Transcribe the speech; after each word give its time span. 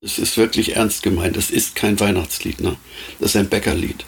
Es 0.00 0.20
ist 0.20 0.36
wirklich 0.36 0.76
ernst 0.76 1.02
gemeint. 1.02 1.36
Es 1.36 1.50
ist 1.50 1.74
kein 1.74 1.98
Weihnachtslied, 1.98 2.60
ne? 2.60 2.76
Das 3.18 3.30
ist 3.30 3.36
ein 3.36 3.48
Bäckerlied. 3.48 4.04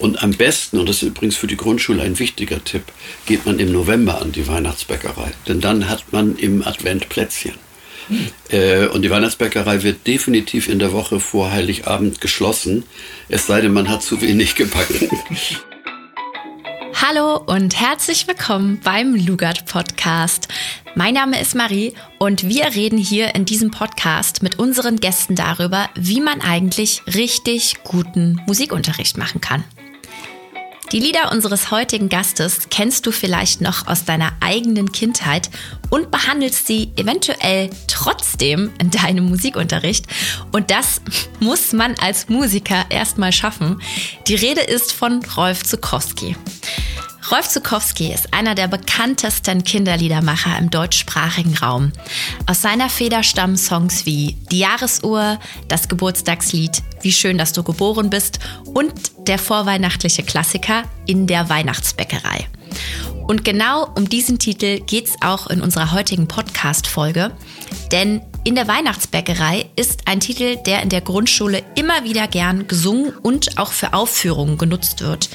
Und 0.00 0.24
am 0.24 0.32
besten, 0.32 0.78
und 0.78 0.88
das 0.88 0.96
ist 0.96 1.08
übrigens 1.08 1.36
für 1.36 1.46
die 1.46 1.56
Grundschule 1.56 2.02
ein 2.02 2.18
wichtiger 2.18 2.64
Tipp, 2.64 2.82
geht 3.26 3.46
man 3.46 3.60
im 3.60 3.70
November 3.70 4.20
an 4.20 4.32
die 4.32 4.48
Weihnachtsbäckerei. 4.48 5.30
Denn 5.46 5.60
dann 5.60 5.88
hat 5.88 6.12
man 6.12 6.36
im 6.36 6.66
Advent 6.66 7.08
Plätzchen. 7.08 7.54
Hm. 8.08 8.26
Äh, 8.48 8.86
und 8.86 9.02
die 9.02 9.10
Weihnachtsbäckerei 9.10 9.84
wird 9.84 10.04
definitiv 10.04 10.68
in 10.68 10.80
der 10.80 10.92
Woche 10.92 11.20
vor 11.20 11.52
Heiligabend 11.52 12.20
geschlossen. 12.20 12.82
Es 13.28 13.46
sei 13.46 13.60
denn, 13.60 13.72
man 13.72 13.88
hat 13.88 14.02
zu 14.02 14.20
wenig 14.20 14.56
gebacken. 14.56 15.10
Hallo 17.12 17.38
und 17.38 17.80
herzlich 17.80 18.28
willkommen 18.28 18.78
beim 18.84 19.16
Lugat 19.16 19.66
Podcast. 19.66 20.46
Mein 20.94 21.14
Name 21.14 21.40
ist 21.40 21.56
Marie 21.56 21.92
und 22.20 22.48
wir 22.48 22.66
reden 22.66 22.98
hier 22.98 23.34
in 23.34 23.44
diesem 23.44 23.72
Podcast 23.72 24.44
mit 24.44 24.60
unseren 24.60 25.00
Gästen 25.00 25.34
darüber, 25.34 25.90
wie 25.96 26.20
man 26.20 26.40
eigentlich 26.40 27.02
richtig 27.12 27.82
guten 27.82 28.40
Musikunterricht 28.46 29.18
machen 29.18 29.40
kann. 29.40 29.64
Die 30.92 31.00
Lieder 31.00 31.32
unseres 31.32 31.72
heutigen 31.72 32.08
Gastes 32.08 32.68
kennst 32.70 33.06
du 33.06 33.10
vielleicht 33.10 33.60
noch 33.60 33.88
aus 33.88 34.04
deiner 34.04 34.30
eigenen 34.40 34.92
Kindheit 34.92 35.50
und 35.88 36.12
behandelst 36.12 36.68
sie 36.68 36.92
eventuell 36.94 37.70
trotzdem 37.88 38.70
in 38.80 38.90
deinem 38.92 39.28
Musikunterricht. 39.28 40.06
Und 40.52 40.70
das 40.70 41.00
muss 41.40 41.72
man 41.72 41.96
als 42.00 42.28
Musiker 42.28 42.84
erstmal 42.88 43.32
schaffen. 43.32 43.82
Die 44.28 44.36
Rede 44.36 44.60
ist 44.60 44.92
von 44.92 45.24
Rolf 45.36 45.64
Zukowski. 45.64 46.36
Rolf 47.30 47.48
Zukowski 47.48 48.12
ist 48.12 48.34
einer 48.34 48.56
der 48.56 48.66
bekanntesten 48.66 49.62
Kinderliedermacher 49.62 50.58
im 50.58 50.68
deutschsprachigen 50.68 51.56
Raum. 51.58 51.92
Aus 52.46 52.60
seiner 52.60 52.90
Feder 52.90 53.22
stammen 53.22 53.56
Songs 53.56 54.04
wie 54.04 54.36
Die 54.50 54.58
Jahresuhr, 54.58 55.38
das 55.68 55.88
Geburtstagslied, 55.88 56.82
Wie 57.02 57.12
schön, 57.12 57.38
dass 57.38 57.52
du 57.52 57.62
geboren 57.62 58.10
bist 58.10 58.40
und 58.74 58.92
der 59.28 59.38
vorweihnachtliche 59.38 60.24
Klassiker 60.24 60.82
In 61.06 61.28
der 61.28 61.48
Weihnachtsbäckerei. 61.48 62.48
Und 63.28 63.44
genau 63.44 63.88
um 63.94 64.08
diesen 64.08 64.40
Titel 64.40 64.80
geht 64.80 65.06
es 65.06 65.16
auch 65.20 65.46
in 65.46 65.62
unserer 65.62 65.92
heutigen 65.92 66.26
Podcast-Folge. 66.26 67.30
Denn 67.92 68.22
in 68.42 68.54
der 68.54 68.68
Weihnachtsbäckerei 68.68 69.66
ist 69.76 70.06
ein 70.06 70.20
Titel, 70.20 70.56
der 70.64 70.82
in 70.82 70.88
der 70.88 71.02
Grundschule 71.02 71.62
immer 71.74 72.04
wieder 72.04 72.26
gern 72.26 72.66
gesungen 72.66 73.12
und 73.22 73.58
auch 73.58 73.72
für 73.72 73.92
Aufführungen 73.92 74.56
genutzt 74.56 75.02
wird. 75.02 75.28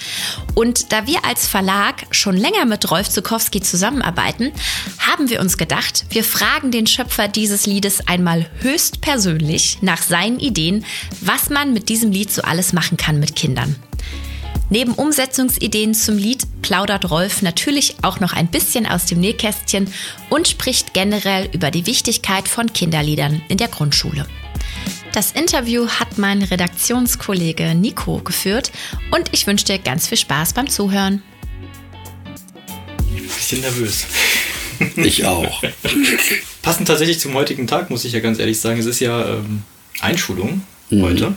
Und 0.55 0.91
da 0.91 1.05
wir 1.05 1.23
als 1.23 1.47
Verlag 1.47 2.07
schon 2.11 2.35
länger 2.35 2.65
mit 2.65 2.89
Rolf 2.89 3.09
Zukowski 3.09 3.61
zusammenarbeiten, 3.61 4.51
haben 4.97 5.29
wir 5.29 5.39
uns 5.39 5.57
gedacht, 5.57 6.05
wir 6.09 6.23
fragen 6.23 6.71
den 6.71 6.87
Schöpfer 6.87 7.27
dieses 7.27 7.65
Liedes 7.65 8.07
einmal 8.07 8.49
höchstpersönlich 8.61 9.79
nach 9.81 10.01
seinen 10.01 10.39
Ideen, 10.39 10.83
was 11.21 11.49
man 11.49 11.73
mit 11.73 11.89
diesem 11.89 12.11
Lied 12.11 12.31
so 12.31 12.41
alles 12.41 12.73
machen 12.73 12.97
kann 12.97 13.19
mit 13.19 13.35
Kindern. 13.35 13.75
Neben 14.69 14.93
Umsetzungsideen 14.93 15.93
zum 15.93 16.17
Lied 16.17 16.43
plaudert 16.61 17.11
Rolf 17.11 17.41
natürlich 17.43 17.95
auch 18.01 18.19
noch 18.19 18.33
ein 18.33 18.47
bisschen 18.47 18.87
aus 18.87 19.05
dem 19.05 19.19
Nähkästchen 19.19 19.87
und 20.29 20.47
spricht 20.47 20.93
generell 20.93 21.47
über 21.53 21.69
die 21.69 21.85
Wichtigkeit 21.85 22.47
von 22.47 22.73
Kinderliedern 22.73 23.41
in 23.47 23.57
der 23.57 23.67
Grundschule. 23.67 24.25
Das 25.13 25.31
Interview 25.31 25.87
hat 25.87 26.17
mein 26.17 26.41
Redaktionskollege 26.41 27.75
Nico 27.75 28.17
geführt 28.17 28.71
und 29.11 29.29
ich 29.31 29.45
wünsche 29.47 29.65
dir 29.65 29.79
ganz 29.79 30.07
viel 30.07 30.17
Spaß 30.17 30.53
beim 30.53 30.69
Zuhören. 30.69 31.21
Ein 33.15 33.23
bisschen 33.23 33.61
nervös. 33.61 34.05
Ich 34.97 35.23
auch. 35.23 35.63
Passend 36.61 36.89
tatsächlich 36.89 37.21
zum 37.21 37.33
heutigen 37.33 37.65
Tag, 37.65 37.89
muss 37.89 38.03
ich 38.03 38.11
ja 38.11 38.19
ganz 38.19 38.39
ehrlich 38.39 38.59
sagen. 38.59 38.77
Es 38.77 38.85
ist 38.85 38.99
ja 38.99 39.25
ähm, 39.25 39.63
Einschulung 40.01 40.63
mhm. 40.89 41.01
heute. 41.01 41.35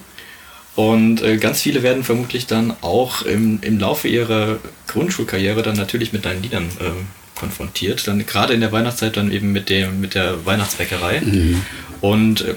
Und 0.78 1.22
äh, 1.22 1.38
ganz 1.38 1.62
viele 1.62 1.82
werden 1.82 2.04
vermutlich 2.04 2.46
dann 2.46 2.72
auch 2.82 3.22
im, 3.22 3.58
im 3.62 3.80
Laufe 3.80 4.06
ihrer 4.06 4.58
Grundschulkarriere 4.86 5.62
dann 5.62 5.76
natürlich 5.76 6.12
mit 6.12 6.24
deinen 6.24 6.40
Liedern 6.40 6.68
äh, 6.78 6.92
konfrontiert. 7.34 8.06
Dann 8.06 8.24
gerade 8.24 8.54
in 8.54 8.60
der 8.60 8.70
Weihnachtszeit 8.70 9.16
dann 9.16 9.32
eben 9.32 9.50
mit, 9.50 9.70
dem, 9.70 10.00
mit 10.00 10.14
der 10.14 10.46
Weihnachtsbäckerei. 10.46 11.20
Mhm. 11.20 11.64
Und 12.00 12.42
äh, 12.42 12.54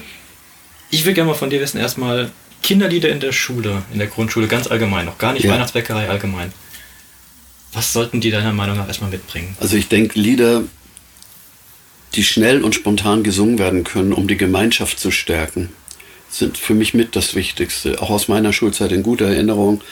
ich 0.90 1.04
will 1.04 1.14
gerne 1.14 1.30
mal 1.30 1.36
von 1.36 1.50
dir 1.50 1.60
wissen, 1.60 1.78
erstmal 1.78 2.30
Kinderlieder 2.62 3.08
in 3.08 3.18
der 3.18 3.32
Schule, 3.32 3.82
in 3.92 3.98
der 3.98 4.06
Grundschule 4.06 4.46
ganz 4.46 4.68
allgemein, 4.68 5.06
noch 5.06 5.18
gar 5.18 5.32
nicht 5.32 5.42
ja. 5.42 5.50
Weihnachtsbäckerei 5.50 6.08
allgemein. 6.08 6.52
Was 7.72 7.92
sollten 7.92 8.20
die 8.20 8.30
deiner 8.30 8.52
Meinung 8.52 8.76
nach 8.76 8.86
erstmal 8.86 9.10
mitbringen? 9.10 9.56
Also 9.58 9.76
ich 9.76 9.88
denke, 9.88 10.16
Lieder, 10.16 10.62
die 12.14 12.22
schnell 12.22 12.62
und 12.62 12.76
spontan 12.76 13.24
gesungen 13.24 13.58
werden 13.58 13.82
können, 13.82 14.12
um 14.12 14.28
die 14.28 14.36
Gemeinschaft 14.36 15.00
zu 15.00 15.10
stärken 15.10 15.70
sind 16.32 16.58
für 16.58 16.74
mich 16.74 16.94
mit 16.94 17.14
das 17.14 17.34
Wichtigste. 17.34 18.00
Auch 18.00 18.10
aus 18.10 18.28
meiner 18.28 18.52
Schulzeit 18.52 18.92
in 18.92 19.02
guter 19.02 19.26
Erinnerung. 19.26 19.82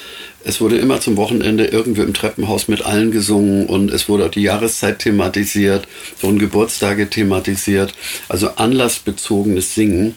Es 0.43 0.61
wurde 0.61 0.79
immer 0.79 1.01
zum 1.01 1.17
Wochenende 1.17 1.67
irgendwie 1.67 2.01
im 2.01 2.15
Treppenhaus 2.15 2.69
mit 2.69 2.83
allen 2.83 3.11
gesungen 3.11 3.67
und 3.67 3.91
es 3.91 4.09
wurde 4.09 4.27
auch 4.27 4.31
die 4.31 4.43
Jahreszeit 4.43 5.01
thematisiert, 5.01 5.87
wurden 6.21 6.39
Geburtstage 6.39 7.11
thematisiert. 7.11 7.95
Also 8.29 8.49
anlassbezogenes 8.57 9.75
Singen. 9.75 10.15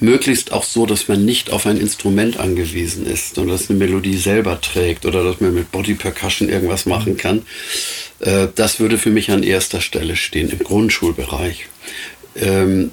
Möglichst 0.00 0.50
auch 0.50 0.64
so, 0.64 0.84
dass 0.84 1.06
man 1.06 1.24
nicht 1.24 1.50
auf 1.50 1.64
ein 1.64 1.76
Instrument 1.76 2.36
angewiesen 2.40 3.06
ist 3.06 3.38
und 3.38 3.46
dass 3.46 3.70
eine 3.70 3.78
Melodie 3.78 4.16
selber 4.16 4.60
trägt 4.60 5.06
oder 5.06 5.22
dass 5.22 5.40
man 5.40 5.54
mit 5.54 5.70
Body 5.70 5.94
Percussion 5.94 6.48
irgendwas 6.48 6.86
machen 6.86 7.16
kann. 7.16 7.42
Äh, 8.18 8.48
das 8.52 8.80
würde 8.80 8.98
für 8.98 9.10
mich 9.10 9.30
an 9.30 9.44
erster 9.44 9.80
Stelle 9.80 10.16
stehen 10.16 10.50
im 10.50 10.58
Grundschulbereich. 10.58 11.66
Ähm, 12.34 12.90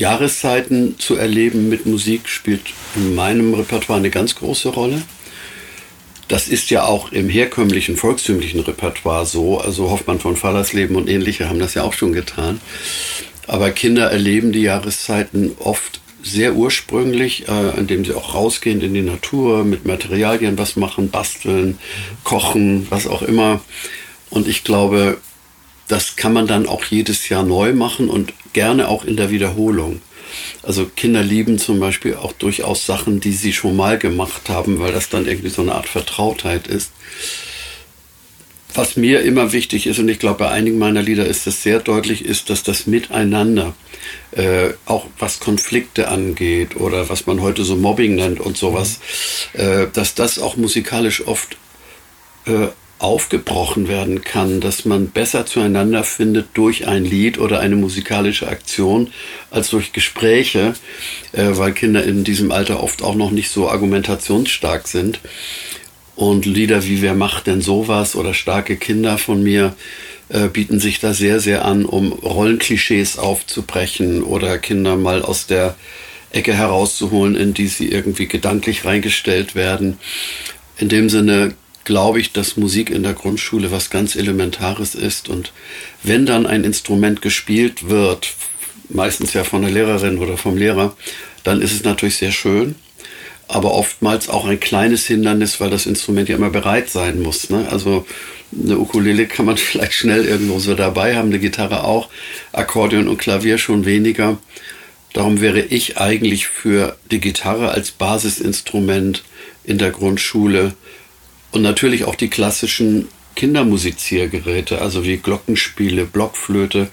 Jahreszeiten 0.00 0.98
zu 0.98 1.16
erleben 1.16 1.68
mit 1.68 1.84
Musik 1.84 2.28
spielt 2.28 2.62
in 2.96 3.14
meinem 3.14 3.52
Repertoire 3.52 3.98
eine 3.98 4.08
ganz 4.08 4.34
große 4.34 4.70
Rolle. 4.70 5.02
Das 6.26 6.48
ist 6.48 6.70
ja 6.70 6.84
auch 6.84 7.12
im 7.12 7.28
herkömmlichen 7.28 7.96
volkstümlichen 7.96 8.60
Repertoire 8.60 9.26
so. 9.26 9.60
Also 9.60 9.90
Hoffmann 9.90 10.18
von 10.18 10.36
Fallersleben 10.36 10.96
und 10.96 11.08
ähnliche 11.08 11.50
haben 11.50 11.58
das 11.58 11.74
ja 11.74 11.82
auch 11.82 11.92
schon 11.92 12.14
getan. 12.14 12.60
Aber 13.46 13.70
Kinder 13.72 14.10
erleben 14.10 14.52
die 14.52 14.62
Jahreszeiten 14.62 15.52
oft 15.58 16.00
sehr 16.22 16.54
ursprünglich, 16.54 17.48
äh, 17.48 17.78
indem 17.78 18.04
sie 18.06 18.14
auch 18.14 18.34
rausgehen 18.34 18.80
in 18.80 18.94
die 18.94 19.02
Natur, 19.02 19.64
mit 19.64 19.86
Materialien 19.86 20.56
was 20.56 20.76
machen, 20.76 21.10
basteln, 21.10 21.78
kochen, 22.24 22.86
was 22.88 23.06
auch 23.06 23.22
immer. 23.22 23.60
Und 24.30 24.48
ich 24.48 24.64
glaube, 24.64 25.18
das 25.88 26.16
kann 26.16 26.32
man 26.32 26.46
dann 26.46 26.66
auch 26.66 26.84
jedes 26.84 27.28
Jahr 27.28 27.42
neu 27.42 27.74
machen 27.74 28.08
und 28.08 28.32
gerne 28.52 28.88
auch 28.88 29.04
in 29.04 29.16
der 29.16 29.30
Wiederholung. 29.30 30.00
Also 30.62 30.86
Kinder 30.86 31.22
lieben 31.22 31.58
zum 31.58 31.80
Beispiel 31.80 32.14
auch 32.14 32.32
durchaus 32.32 32.86
Sachen, 32.86 33.20
die 33.20 33.32
sie 33.32 33.52
schon 33.52 33.76
mal 33.76 33.98
gemacht 33.98 34.48
haben, 34.48 34.78
weil 34.78 34.92
das 34.92 35.08
dann 35.08 35.26
irgendwie 35.26 35.48
so 35.48 35.62
eine 35.62 35.74
Art 35.74 35.88
Vertrautheit 35.88 36.66
ist. 36.66 36.92
Was 38.74 38.96
mir 38.96 39.22
immer 39.22 39.52
wichtig 39.52 39.88
ist, 39.88 39.98
und 39.98 40.08
ich 40.08 40.20
glaube 40.20 40.38
bei 40.38 40.50
einigen 40.50 40.78
meiner 40.78 41.02
Lieder 41.02 41.26
ist 41.26 41.46
das 41.46 41.62
sehr 41.62 41.80
deutlich, 41.80 42.24
ist, 42.24 42.50
dass 42.50 42.62
das 42.62 42.86
Miteinander, 42.86 43.74
äh, 44.30 44.70
auch 44.86 45.06
was 45.18 45.40
Konflikte 45.40 46.06
angeht 46.06 46.76
oder 46.76 47.08
was 47.08 47.26
man 47.26 47.40
heute 47.40 47.64
so 47.64 47.74
Mobbing 47.74 48.14
nennt 48.14 48.38
und 48.38 48.56
sowas, 48.56 49.00
äh, 49.54 49.88
dass 49.92 50.14
das 50.14 50.38
auch 50.38 50.56
musikalisch 50.56 51.26
oft 51.26 51.56
äh, 52.46 52.68
aufgebrochen 53.00 53.88
werden 53.88 54.22
kann, 54.22 54.60
dass 54.60 54.84
man 54.84 55.08
besser 55.08 55.46
zueinander 55.46 56.04
findet 56.04 56.48
durch 56.54 56.86
ein 56.86 57.04
Lied 57.04 57.38
oder 57.38 57.60
eine 57.60 57.76
musikalische 57.76 58.46
Aktion 58.46 59.08
als 59.50 59.70
durch 59.70 59.92
Gespräche, 59.92 60.74
äh, 61.32 61.46
weil 61.52 61.72
Kinder 61.72 62.04
in 62.04 62.24
diesem 62.24 62.52
Alter 62.52 62.82
oft 62.82 63.02
auch 63.02 63.14
noch 63.14 63.30
nicht 63.30 63.50
so 63.50 63.70
argumentationsstark 63.70 64.86
sind. 64.86 65.18
Und 66.14 66.44
Lieder 66.44 66.84
wie 66.84 67.00
Wer 67.00 67.14
macht 67.14 67.46
denn 67.46 67.62
sowas 67.62 68.14
oder 68.14 68.34
Starke 68.34 68.76
Kinder 68.76 69.16
von 69.16 69.42
mir 69.42 69.74
äh, 70.28 70.48
bieten 70.48 70.78
sich 70.78 71.00
da 71.00 71.14
sehr, 71.14 71.40
sehr 71.40 71.64
an, 71.64 71.86
um 71.86 72.12
Rollenklischees 72.12 73.18
aufzubrechen 73.18 74.22
oder 74.22 74.58
Kinder 74.58 74.96
mal 74.96 75.22
aus 75.22 75.46
der 75.46 75.74
Ecke 76.32 76.52
herauszuholen, 76.52 77.34
in 77.34 77.54
die 77.54 77.68
sie 77.68 77.88
irgendwie 77.88 78.26
gedanklich 78.26 78.84
reingestellt 78.84 79.54
werden. 79.54 79.98
In 80.76 80.90
dem 80.90 81.08
Sinne 81.08 81.54
glaube 81.84 82.20
ich, 82.20 82.32
dass 82.32 82.56
Musik 82.56 82.90
in 82.90 83.02
der 83.02 83.14
Grundschule 83.14 83.70
was 83.70 83.90
ganz 83.90 84.16
Elementares 84.16 84.94
ist. 84.94 85.28
Und 85.28 85.52
wenn 86.02 86.26
dann 86.26 86.46
ein 86.46 86.64
Instrument 86.64 87.22
gespielt 87.22 87.88
wird, 87.88 88.28
meistens 88.88 89.32
ja 89.32 89.44
von 89.44 89.62
der 89.62 89.70
Lehrerin 89.70 90.18
oder 90.18 90.36
vom 90.36 90.56
Lehrer, 90.56 90.96
dann 91.44 91.62
ist 91.62 91.72
es 91.72 91.84
natürlich 91.84 92.16
sehr 92.16 92.32
schön. 92.32 92.74
Aber 93.48 93.72
oftmals 93.74 94.28
auch 94.28 94.46
ein 94.46 94.60
kleines 94.60 95.06
Hindernis, 95.06 95.60
weil 95.60 95.70
das 95.70 95.86
Instrument 95.86 96.28
ja 96.28 96.36
immer 96.36 96.50
bereit 96.50 96.88
sein 96.88 97.20
muss. 97.20 97.50
Ne? 97.50 97.66
Also 97.70 98.06
eine 98.52 98.78
Ukulele 98.78 99.26
kann 99.26 99.46
man 99.46 99.56
vielleicht 99.56 99.94
schnell 99.94 100.24
irgendwo 100.24 100.58
so 100.58 100.74
dabei 100.74 101.16
haben, 101.16 101.28
eine 101.28 101.40
Gitarre 101.40 101.84
auch, 101.84 102.08
Akkordeon 102.52 103.08
und 103.08 103.18
Klavier 103.18 103.58
schon 103.58 103.84
weniger. 103.84 104.38
Darum 105.12 105.40
wäre 105.40 105.60
ich 105.60 105.98
eigentlich 105.98 106.46
für 106.46 106.96
die 107.10 107.18
Gitarre 107.18 107.70
als 107.70 107.90
Basisinstrument 107.90 109.24
in 109.64 109.78
der 109.78 109.90
Grundschule 109.90 110.74
und 111.52 111.62
natürlich 111.62 112.04
auch 112.04 112.14
die 112.14 112.28
klassischen 112.28 113.08
Kindermusiziergeräte, 113.36 114.80
also 114.80 115.04
wie 115.04 115.16
Glockenspiele, 115.16 116.04
Blockflöte. 116.04 116.88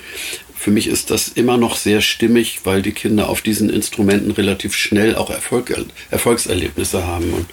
für 0.55 0.71
mich 0.71 0.87
ist 0.87 1.11
das 1.11 1.27
immer 1.27 1.57
noch 1.57 1.75
sehr 1.75 2.01
stimmig, 2.01 2.61
weil 2.63 2.81
die 2.81 2.91
Kinder 2.91 3.29
auf 3.29 3.41
diesen 3.41 3.69
Instrumenten 3.69 4.31
relativ 4.31 4.75
schnell 4.75 5.15
auch 5.15 5.29
Erfolg, 5.29 5.73
Erfolgserlebnisse 6.09 7.05
haben. 7.05 7.33
Und 7.33 7.45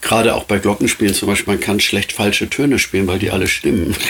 gerade 0.00 0.34
auch 0.34 0.44
bei 0.44 0.58
Glockenspielen 0.58 1.14
zum 1.14 1.28
Beispiel, 1.28 1.54
man 1.54 1.60
kann 1.60 1.80
schlecht 1.80 2.12
falsche 2.12 2.48
Töne 2.48 2.78
spielen, 2.78 3.06
weil 3.06 3.18
die 3.18 3.30
alle 3.30 3.48
stimmen. 3.48 3.94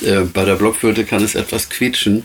Äh, 0.00 0.20
bei 0.32 0.44
der 0.44 0.54
Blockflöte 0.54 1.04
kann 1.04 1.24
es 1.24 1.34
etwas 1.34 1.70
quietschen. 1.70 2.24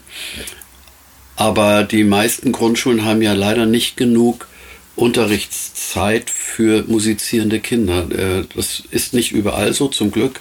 Aber 1.35 1.83
die 1.83 2.03
meisten 2.03 2.51
Grundschulen 2.51 3.03
haben 3.03 3.23
ja 3.23 3.33
leider 3.33 3.65
nicht 3.65 3.97
genug 3.97 4.47
Unterrichtszeit 4.95 6.29
für 6.29 6.83
musizierende 6.87 7.59
Kinder. 7.59 8.07
Äh, 8.11 8.45
das 8.55 8.83
ist 8.91 9.13
nicht 9.13 9.31
überall 9.31 9.73
so, 9.73 9.87
zum 9.87 10.11
Glück. 10.11 10.39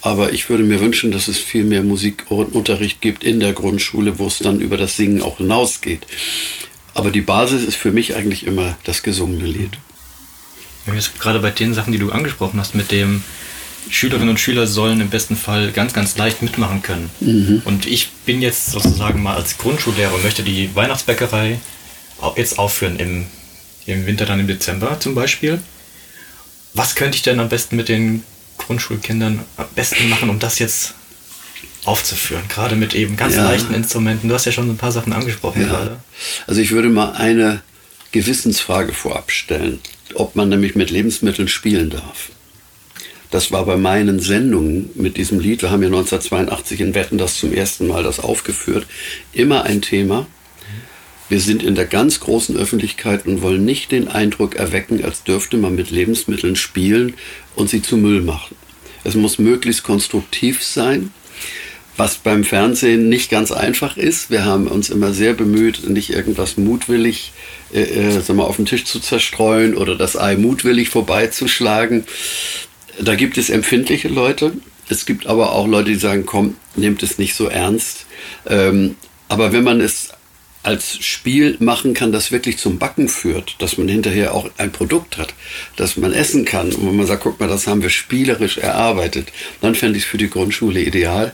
Aber 0.00 0.32
ich 0.32 0.48
würde 0.48 0.62
mir 0.62 0.80
wünschen, 0.80 1.10
dass 1.10 1.28
es 1.28 1.38
viel 1.38 1.64
mehr 1.64 1.82
Musikunterricht 1.82 3.00
gibt 3.00 3.24
in 3.24 3.40
der 3.40 3.52
Grundschule, 3.52 4.18
wo 4.18 4.26
es 4.26 4.38
dann 4.38 4.60
über 4.60 4.76
das 4.76 4.96
Singen 4.96 5.22
auch 5.22 5.38
hinausgeht. 5.38 6.06
Aber 6.94 7.10
die 7.10 7.20
Basis 7.20 7.64
ist 7.64 7.76
für 7.76 7.90
mich 7.90 8.14
eigentlich 8.14 8.46
immer 8.46 8.78
das 8.84 9.02
gesungene 9.02 9.46
Lied. 9.46 9.72
Jetzt 10.94 11.18
gerade 11.20 11.40
bei 11.40 11.50
den 11.50 11.74
Sachen, 11.74 11.92
die 11.92 11.98
du 11.98 12.10
angesprochen 12.10 12.58
hast, 12.58 12.74
mit 12.74 12.90
dem 12.90 13.22
Schülerinnen 13.90 14.30
und 14.30 14.40
Schüler 14.40 14.66
sollen 14.66 15.00
im 15.00 15.10
besten 15.10 15.36
Fall 15.36 15.72
ganz, 15.72 15.92
ganz 15.92 16.16
leicht 16.16 16.42
mitmachen 16.42 16.82
können. 16.82 17.10
Mhm. 17.20 17.62
Und 17.64 17.86
ich 17.86 18.10
bin 18.24 18.42
jetzt 18.42 18.70
sozusagen 18.70 19.22
mal 19.22 19.36
als 19.36 19.58
Grundschullehrer 19.58 20.14
und 20.14 20.24
möchte 20.24 20.42
die 20.42 20.74
Weihnachtsbäckerei 20.74 21.58
jetzt 22.36 22.58
aufführen 22.58 22.98
im, 22.98 23.26
im 23.94 24.06
Winter, 24.06 24.26
dann 24.26 24.40
im 24.40 24.46
Dezember 24.46 24.98
zum 25.00 25.14
Beispiel. 25.14 25.60
Was 26.74 26.94
könnte 26.94 27.16
ich 27.16 27.22
denn 27.22 27.40
am 27.40 27.48
besten 27.48 27.76
mit 27.76 27.88
den 27.88 28.22
Grundschulkindern 28.58 29.40
am 29.56 29.66
besten 29.74 30.08
machen, 30.08 30.30
um 30.30 30.38
das 30.38 30.58
jetzt 30.58 30.94
aufzuführen? 31.84 32.44
Gerade 32.48 32.76
mit 32.76 32.94
eben 32.94 33.16
ganz 33.16 33.36
ja. 33.36 33.44
leichten 33.44 33.74
Instrumenten. 33.74 34.28
Du 34.28 34.34
hast 34.34 34.44
ja 34.44 34.52
schon 34.52 34.68
ein 34.68 34.76
paar 34.76 34.92
Sachen 34.92 35.12
angesprochen 35.12 35.62
ja. 35.62 35.68
gerade. 35.68 36.00
Also 36.46 36.60
ich 36.60 36.70
würde 36.70 36.88
mal 36.88 37.12
eine 37.12 37.62
Gewissensfrage 38.12 38.92
vorab 38.92 39.30
stellen, 39.30 39.80
ob 40.14 40.36
man 40.36 40.48
nämlich 40.48 40.74
mit 40.74 40.90
Lebensmitteln 40.90 41.48
spielen 41.48 41.90
darf. 41.90 42.30
Das 43.30 43.52
war 43.52 43.66
bei 43.66 43.76
meinen 43.76 44.20
Sendungen 44.20 44.90
mit 44.94 45.18
diesem 45.18 45.38
Lied, 45.38 45.60
wir 45.60 45.70
haben 45.70 45.82
ja 45.82 45.88
1982 45.88 46.80
in 46.80 46.94
Wetten 46.94 47.18
das 47.18 47.36
zum 47.36 47.52
ersten 47.52 47.86
Mal 47.86 48.02
das 48.02 48.20
aufgeführt, 48.20 48.86
immer 49.32 49.64
ein 49.64 49.82
Thema. 49.82 50.26
Wir 51.28 51.40
sind 51.40 51.62
in 51.62 51.74
der 51.74 51.84
ganz 51.84 52.20
großen 52.20 52.56
Öffentlichkeit 52.56 53.26
und 53.26 53.42
wollen 53.42 53.64
nicht 53.64 53.92
den 53.92 54.08
Eindruck 54.08 54.56
erwecken, 54.56 55.04
als 55.04 55.24
dürfte 55.24 55.56
man 55.56 55.74
mit 55.74 55.90
Lebensmitteln 55.90 56.56
spielen 56.56 57.14
und 57.54 57.68
sie 57.68 57.82
zu 57.82 57.96
Müll 57.96 58.22
machen. 58.22 58.56
Es 59.04 59.14
muss 59.14 59.38
möglichst 59.38 59.82
konstruktiv 59.82 60.62
sein, 60.62 61.12
was 61.96 62.16
beim 62.16 62.44
Fernsehen 62.44 63.08
nicht 63.08 63.30
ganz 63.30 63.52
einfach 63.52 63.96
ist. 63.96 64.30
Wir 64.30 64.44
haben 64.44 64.68
uns 64.68 64.88
immer 64.88 65.12
sehr 65.12 65.34
bemüht, 65.34 65.88
nicht 65.88 66.10
irgendwas 66.10 66.56
mutwillig 66.56 67.32
äh, 67.72 67.82
äh, 67.82 68.20
sag 68.20 68.36
mal, 68.36 68.44
auf 68.44 68.56
den 68.56 68.66
Tisch 68.66 68.84
zu 68.84 68.98
zerstreuen 68.98 69.76
oder 69.76 69.94
das 69.96 70.16
Ei 70.16 70.36
mutwillig 70.36 70.88
vorbeizuschlagen. 70.88 72.04
Da 73.00 73.14
gibt 73.14 73.36
es 73.36 73.50
empfindliche 73.50 74.08
Leute. 74.08 74.52
Es 74.88 75.04
gibt 75.04 75.26
aber 75.26 75.52
auch 75.52 75.66
Leute, 75.66 75.90
die 75.90 75.98
sagen, 75.98 76.24
komm, 76.24 76.56
nehmt 76.76 77.02
es 77.02 77.18
nicht 77.18 77.34
so 77.34 77.46
ernst. 77.46 78.06
Ähm, 78.46 78.96
aber 79.28 79.52
wenn 79.52 79.64
man 79.64 79.80
es 79.80 80.08
als 80.68 81.02
Spiel 81.02 81.56
machen 81.60 81.94
kann, 81.94 82.12
das 82.12 82.30
wirklich 82.30 82.58
zum 82.58 82.78
Backen 82.78 83.08
führt, 83.08 83.56
dass 83.58 83.78
man 83.78 83.88
hinterher 83.88 84.34
auch 84.34 84.50
ein 84.58 84.70
Produkt 84.70 85.16
hat, 85.16 85.32
das 85.76 85.96
man 85.96 86.12
essen 86.12 86.44
kann 86.44 86.70
und 86.74 86.86
wenn 86.86 86.96
man 86.96 87.06
sagt, 87.06 87.22
guck 87.22 87.40
mal, 87.40 87.48
das 87.48 87.66
haben 87.66 87.80
wir 87.80 87.88
spielerisch 87.88 88.58
erarbeitet, 88.58 89.32
dann 89.62 89.74
fände 89.74 89.96
ich 89.96 90.04
es 90.04 90.10
für 90.10 90.18
die 90.18 90.28
Grundschule 90.28 90.82
ideal. 90.82 91.32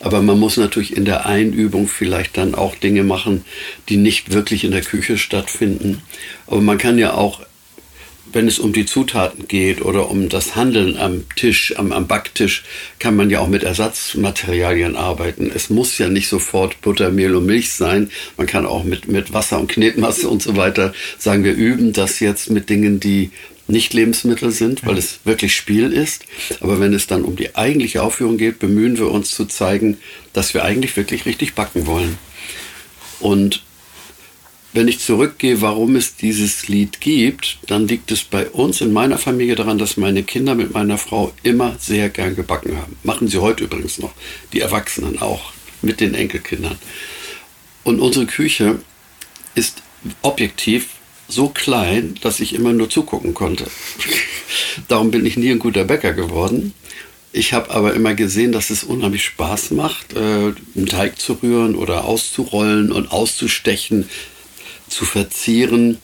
Aber 0.00 0.20
man 0.20 0.38
muss 0.38 0.58
natürlich 0.58 0.94
in 0.94 1.06
der 1.06 1.24
Einübung 1.24 1.88
vielleicht 1.88 2.36
dann 2.36 2.54
auch 2.54 2.74
Dinge 2.74 3.04
machen, 3.04 3.46
die 3.88 3.96
nicht 3.96 4.34
wirklich 4.34 4.64
in 4.64 4.72
der 4.72 4.82
Küche 4.82 5.16
stattfinden. 5.16 6.02
Aber 6.46 6.60
man 6.60 6.76
kann 6.76 6.98
ja 6.98 7.14
auch 7.14 7.40
wenn 8.34 8.48
es 8.48 8.58
um 8.58 8.72
die 8.72 8.84
Zutaten 8.84 9.48
geht 9.48 9.80
oder 9.82 10.10
um 10.10 10.28
das 10.28 10.56
Handeln 10.56 10.96
am 10.96 11.24
Tisch, 11.36 11.74
am, 11.76 11.92
am 11.92 12.06
Backtisch, 12.06 12.64
kann 12.98 13.16
man 13.16 13.30
ja 13.30 13.40
auch 13.40 13.48
mit 13.48 13.62
Ersatzmaterialien 13.62 14.96
arbeiten. 14.96 15.50
Es 15.54 15.70
muss 15.70 15.98
ja 15.98 16.08
nicht 16.08 16.28
sofort 16.28 16.80
Butter, 16.82 17.10
Mehl 17.10 17.34
und 17.34 17.46
Milch 17.46 17.72
sein. 17.72 18.10
Man 18.36 18.46
kann 18.46 18.66
auch 18.66 18.84
mit, 18.84 19.08
mit 19.08 19.32
Wasser 19.32 19.60
und 19.60 19.68
Knetmasse 19.68 20.28
und 20.28 20.42
so 20.42 20.56
weiter 20.56 20.92
sagen, 21.18 21.44
wir 21.44 21.54
üben 21.54 21.92
das 21.92 22.20
jetzt 22.20 22.50
mit 22.50 22.68
Dingen, 22.68 23.00
die 23.00 23.30
nicht 23.66 23.94
Lebensmittel 23.94 24.50
sind, 24.50 24.84
weil 24.86 24.98
es 24.98 25.20
wirklich 25.24 25.54
Spiel 25.56 25.92
ist. 25.92 26.26
Aber 26.60 26.80
wenn 26.80 26.92
es 26.92 27.06
dann 27.06 27.22
um 27.24 27.36
die 27.36 27.56
eigentliche 27.56 28.02
Aufführung 28.02 28.36
geht, 28.36 28.58
bemühen 28.58 28.98
wir 28.98 29.10
uns 29.10 29.30
zu 29.30 29.46
zeigen, 29.46 29.96
dass 30.32 30.52
wir 30.52 30.64
eigentlich 30.64 30.96
wirklich 30.96 31.24
richtig 31.24 31.54
backen 31.54 31.86
wollen. 31.86 32.18
Und 33.20 33.63
wenn 34.74 34.88
ich 34.88 34.98
zurückgehe, 34.98 35.60
warum 35.60 35.94
es 35.94 36.16
dieses 36.16 36.66
Lied 36.66 37.00
gibt, 37.00 37.58
dann 37.68 37.86
liegt 37.86 38.10
es 38.10 38.24
bei 38.24 38.48
uns 38.48 38.80
in 38.80 38.92
meiner 38.92 39.18
Familie 39.18 39.54
daran, 39.54 39.78
dass 39.78 39.96
meine 39.96 40.24
Kinder 40.24 40.56
mit 40.56 40.74
meiner 40.74 40.98
Frau 40.98 41.32
immer 41.44 41.76
sehr 41.78 42.08
gern 42.08 42.34
gebacken 42.34 42.76
haben. 42.76 42.96
Machen 43.04 43.28
sie 43.28 43.38
heute 43.38 43.64
übrigens 43.64 43.98
noch. 43.98 44.12
Die 44.52 44.60
Erwachsenen 44.60 45.22
auch 45.22 45.52
mit 45.80 46.00
den 46.00 46.14
Enkelkindern. 46.14 46.76
Und 47.84 48.00
unsere 48.00 48.26
Küche 48.26 48.80
ist 49.54 49.82
objektiv 50.22 50.88
so 51.28 51.50
klein, 51.50 52.18
dass 52.20 52.40
ich 52.40 52.52
immer 52.52 52.72
nur 52.72 52.90
zugucken 52.90 53.32
konnte. 53.32 53.66
Darum 54.88 55.12
bin 55.12 55.24
ich 55.24 55.36
nie 55.36 55.52
ein 55.52 55.60
guter 55.60 55.84
Bäcker 55.84 56.14
geworden. 56.14 56.74
Ich 57.32 57.52
habe 57.52 57.70
aber 57.70 57.94
immer 57.94 58.14
gesehen, 58.14 58.50
dass 58.50 58.70
es 58.70 58.82
unheimlich 58.82 59.24
Spaß 59.24 59.70
macht, 59.70 60.14
äh, 60.14 60.18
einen 60.18 60.86
Teig 60.86 61.20
zu 61.20 61.34
rühren 61.34 61.76
oder 61.76 62.04
auszurollen 62.06 62.90
und 62.90 63.12
auszustechen, 63.12 64.08
zu 64.88 65.04
verzieren. 65.04 65.98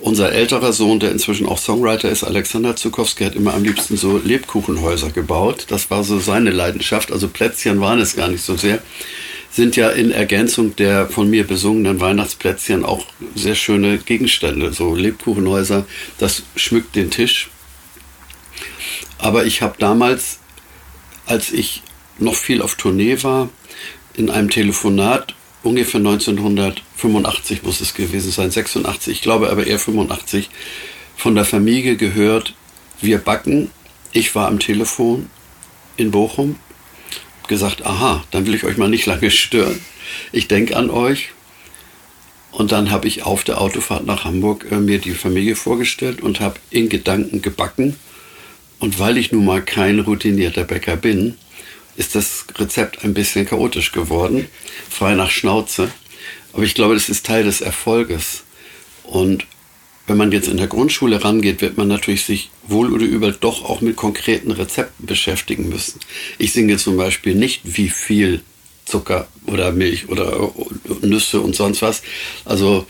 Unser 0.00 0.32
älterer 0.32 0.72
Sohn, 0.72 1.00
der 1.00 1.12
inzwischen 1.12 1.46
auch 1.46 1.58
Songwriter 1.58 2.10
ist, 2.10 2.24
Alexander 2.24 2.76
Zukowski, 2.76 3.24
hat 3.24 3.36
immer 3.36 3.54
am 3.54 3.64
liebsten 3.64 3.96
so 3.96 4.18
Lebkuchenhäuser 4.18 5.10
gebaut. 5.10 5.66
Das 5.68 5.90
war 5.90 6.04
so 6.04 6.18
seine 6.18 6.50
Leidenschaft. 6.50 7.10
Also 7.10 7.28
Plätzchen 7.28 7.80
waren 7.80 8.00
es 8.00 8.16
gar 8.16 8.28
nicht 8.28 8.42
so 8.42 8.56
sehr. 8.56 8.82
Sind 9.50 9.76
ja 9.76 9.90
in 9.90 10.10
Ergänzung 10.10 10.74
der 10.76 11.08
von 11.08 11.30
mir 11.30 11.46
besungenen 11.46 12.00
Weihnachtsplätzchen 12.00 12.84
auch 12.84 13.06
sehr 13.34 13.54
schöne 13.54 13.98
Gegenstände. 13.98 14.72
So 14.72 14.94
Lebkuchenhäuser, 14.94 15.86
das 16.18 16.42
schmückt 16.56 16.96
den 16.96 17.10
Tisch. 17.10 17.48
Aber 19.18 19.46
ich 19.46 19.62
habe 19.62 19.76
damals, 19.78 20.38
als 21.24 21.52
ich 21.52 21.82
noch 22.18 22.34
viel 22.34 22.62
auf 22.62 22.74
Tournee 22.74 23.22
war, 23.22 23.48
in 24.14 24.28
einem 24.28 24.50
Telefonat 24.50 25.34
ungefähr 25.64 25.98
1985 25.98 27.62
muss 27.62 27.80
es 27.80 27.94
gewesen 27.94 28.30
sein, 28.30 28.50
86, 28.50 29.12
ich 29.12 29.22
glaube 29.22 29.50
aber 29.50 29.66
eher 29.66 29.78
85, 29.78 30.50
von 31.16 31.34
der 31.34 31.44
Familie 31.44 31.96
gehört, 31.96 32.54
wir 33.00 33.18
backen. 33.18 33.70
Ich 34.12 34.34
war 34.34 34.46
am 34.46 34.58
Telefon 34.58 35.28
in 35.96 36.10
Bochum, 36.10 36.56
gesagt, 37.48 37.84
aha, 37.84 38.24
dann 38.30 38.46
will 38.46 38.54
ich 38.54 38.64
euch 38.64 38.76
mal 38.76 38.88
nicht 38.88 39.06
lange 39.06 39.30
stören. 39.30 39.80
Ich 40.32 40.48
denke 40.48 40.76
an 40.76 40.90
euch. 40.90 41.30
Und 42.52 42.70
dann 42.70 42.92
habe 42.92 43.08
ich 43.08 43.24
auf 43.24 43.42
der 43.42 43.60
Autofahrt 43.60 44.06
nach 44.06 44.24
Hamburg 44.24 44.66
äh, 44.70 44.76
mir 44.76 45.00
die 45.00 45.10
Familie 45.10 45.56
vorgestellt 45.56 46.20
und 46.20 46.38
habe 46.38 46.60
in 46.70 46.88
Gedanken 46.88 47.42
gebacken. 47.42 47.96
Und 48.78 49.00
weil 49.00 49.18
ich 49.18 49.32
nun 49.32 49.44
mal 49.44 49.62
kein 49.62 49.98
routinierter 49.98 50.62
Bäcker 50.62 50.96
bin, 50.96 51.36
ist 51.96 52.14
das 52.14 52.46
Rezept 52.56 53.04
ein 53.04 53.14
bisschen 53.14 53.46
chaotisch 53.46 53.92
geworden, 53.92 54.48
frei 54.88 55.14
nach 55.14 55.30
Schnauze. 55.30 55.90
Aber 56.52 56.62
ich 56.62 56.74
glaube, 56.74 56.94
das 56.94 57.08
ist 57.08 57.26
Teil 57.26 57.44
des 57.44 57.60
Erfolges. 57.60 58.44
Und 59.02 59.46
wenn 60.06 60.16
man 60.16 60.32
jetzt 60.32 60.48
in 60.48 60.56
der 60.56 60.66
Grundschule 60.66 61.24
rangeht, 61.24 61.60
wird 61.60 61.76
man 61.76 61.88
natürlich 61.88 62.24
sich 62.24 62.50
wohl 62.66 62.92
oder 62.92 63.04
übel 63.04 63.36
doch 63.38 63.64
auch 63.64 63.80
mit 63.80 63.96
konkreten 63.96 64.50
Rezepten 64.50 65.06
beschäftigen 65.06 65.68
müssen. 65.68 66.00
Ich 66.38 66.52
singe 66.52 66.76
zum 66.76 66.96
Beispiel 66.96 67.34
nicht, 67.34 67.62
wie 67.64 67.88
viel 67.88 68.42
Zucker 68.84 69.28
oder 69.46 69.72
Milch 69.72 70.08
oder 70.08 70.52
Nüsse 71.00 71.40
und 71.40 71.56
sonst 71.56 71.80
was. 71.82 72.02
Also 72.44 72.86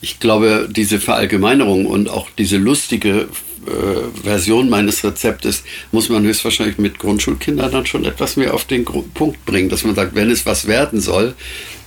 ich 0.00 0.20
glaube, 0.20 0.68
diese 0.70 1.00
Verallgemeinerung 1.00 1.86
und 1.86 2.08
auch 2.08 2.28
diese 2.38 2.58
lustige 2.58 3.28
äh, 3.66 4.22
Version 4.22 4.68
meines 4.68 5.04
Rezeptes 5.04 5.64
muss 5.90 6.08
man 6.08 6.24
höchstwahrscheinlich 6.24 6.78
mit 6.78 6.98
Grundschulkindern 6.98 7.72
dann 7.72 7.86
schon 7.86 8.04
etwas 8.04 8.36
mehr 8.36 8.54
auf 8.54 8.64
den 8.64 8.84
Punkt 8.84 9.44
bringen, 9.44 9.68
dass 9.68 9.84
man 9.84 9.94
sagt, 9.94 10.14
wenn 10.14 10.30
es 10.30 10.46
was 10.46 10.66
werden 10.66 11.00
soll, 11.00 11.34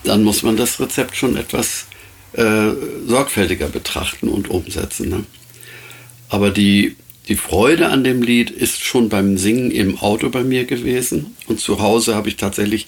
dann 0.04 0.24
muss 0.24 0.44
man 0.44 0.58
das 0.58 0.80
Rezept 0.80 1.16
schon 1.16 1.36
etwas 1.38 1.88
äh, 2.34 2.72
sorgfältiger 3.08 3.68
betrachten 3.68 4.30
und 4.30 4.50
umsetzen. 4.50 5.10
Ne? 5.10 5.24
Aber 6.30 6.50
die, 6.50 6.96
die 7.28 7.36
Freude 7.36 7.90
an 7.90 8.04
dem 8.04 8.22
Lied 8.22 8.52
ist 8.52 8.84
schon 8.84 9.10
beim 9.10 9.38
Singen 9.38 9.72
im 9.72 9.98
Auto 10.00 10.30
bei 10.30 10.44
mir 10.44 10.66
gewesen. 10.66 11.36
Und 11.48 11.60
zu 11.60 11.82
Hause 11.82 12.16
habe 12.16 12.30
ich 12.30 12.38
tatsächlich 12.38 12.88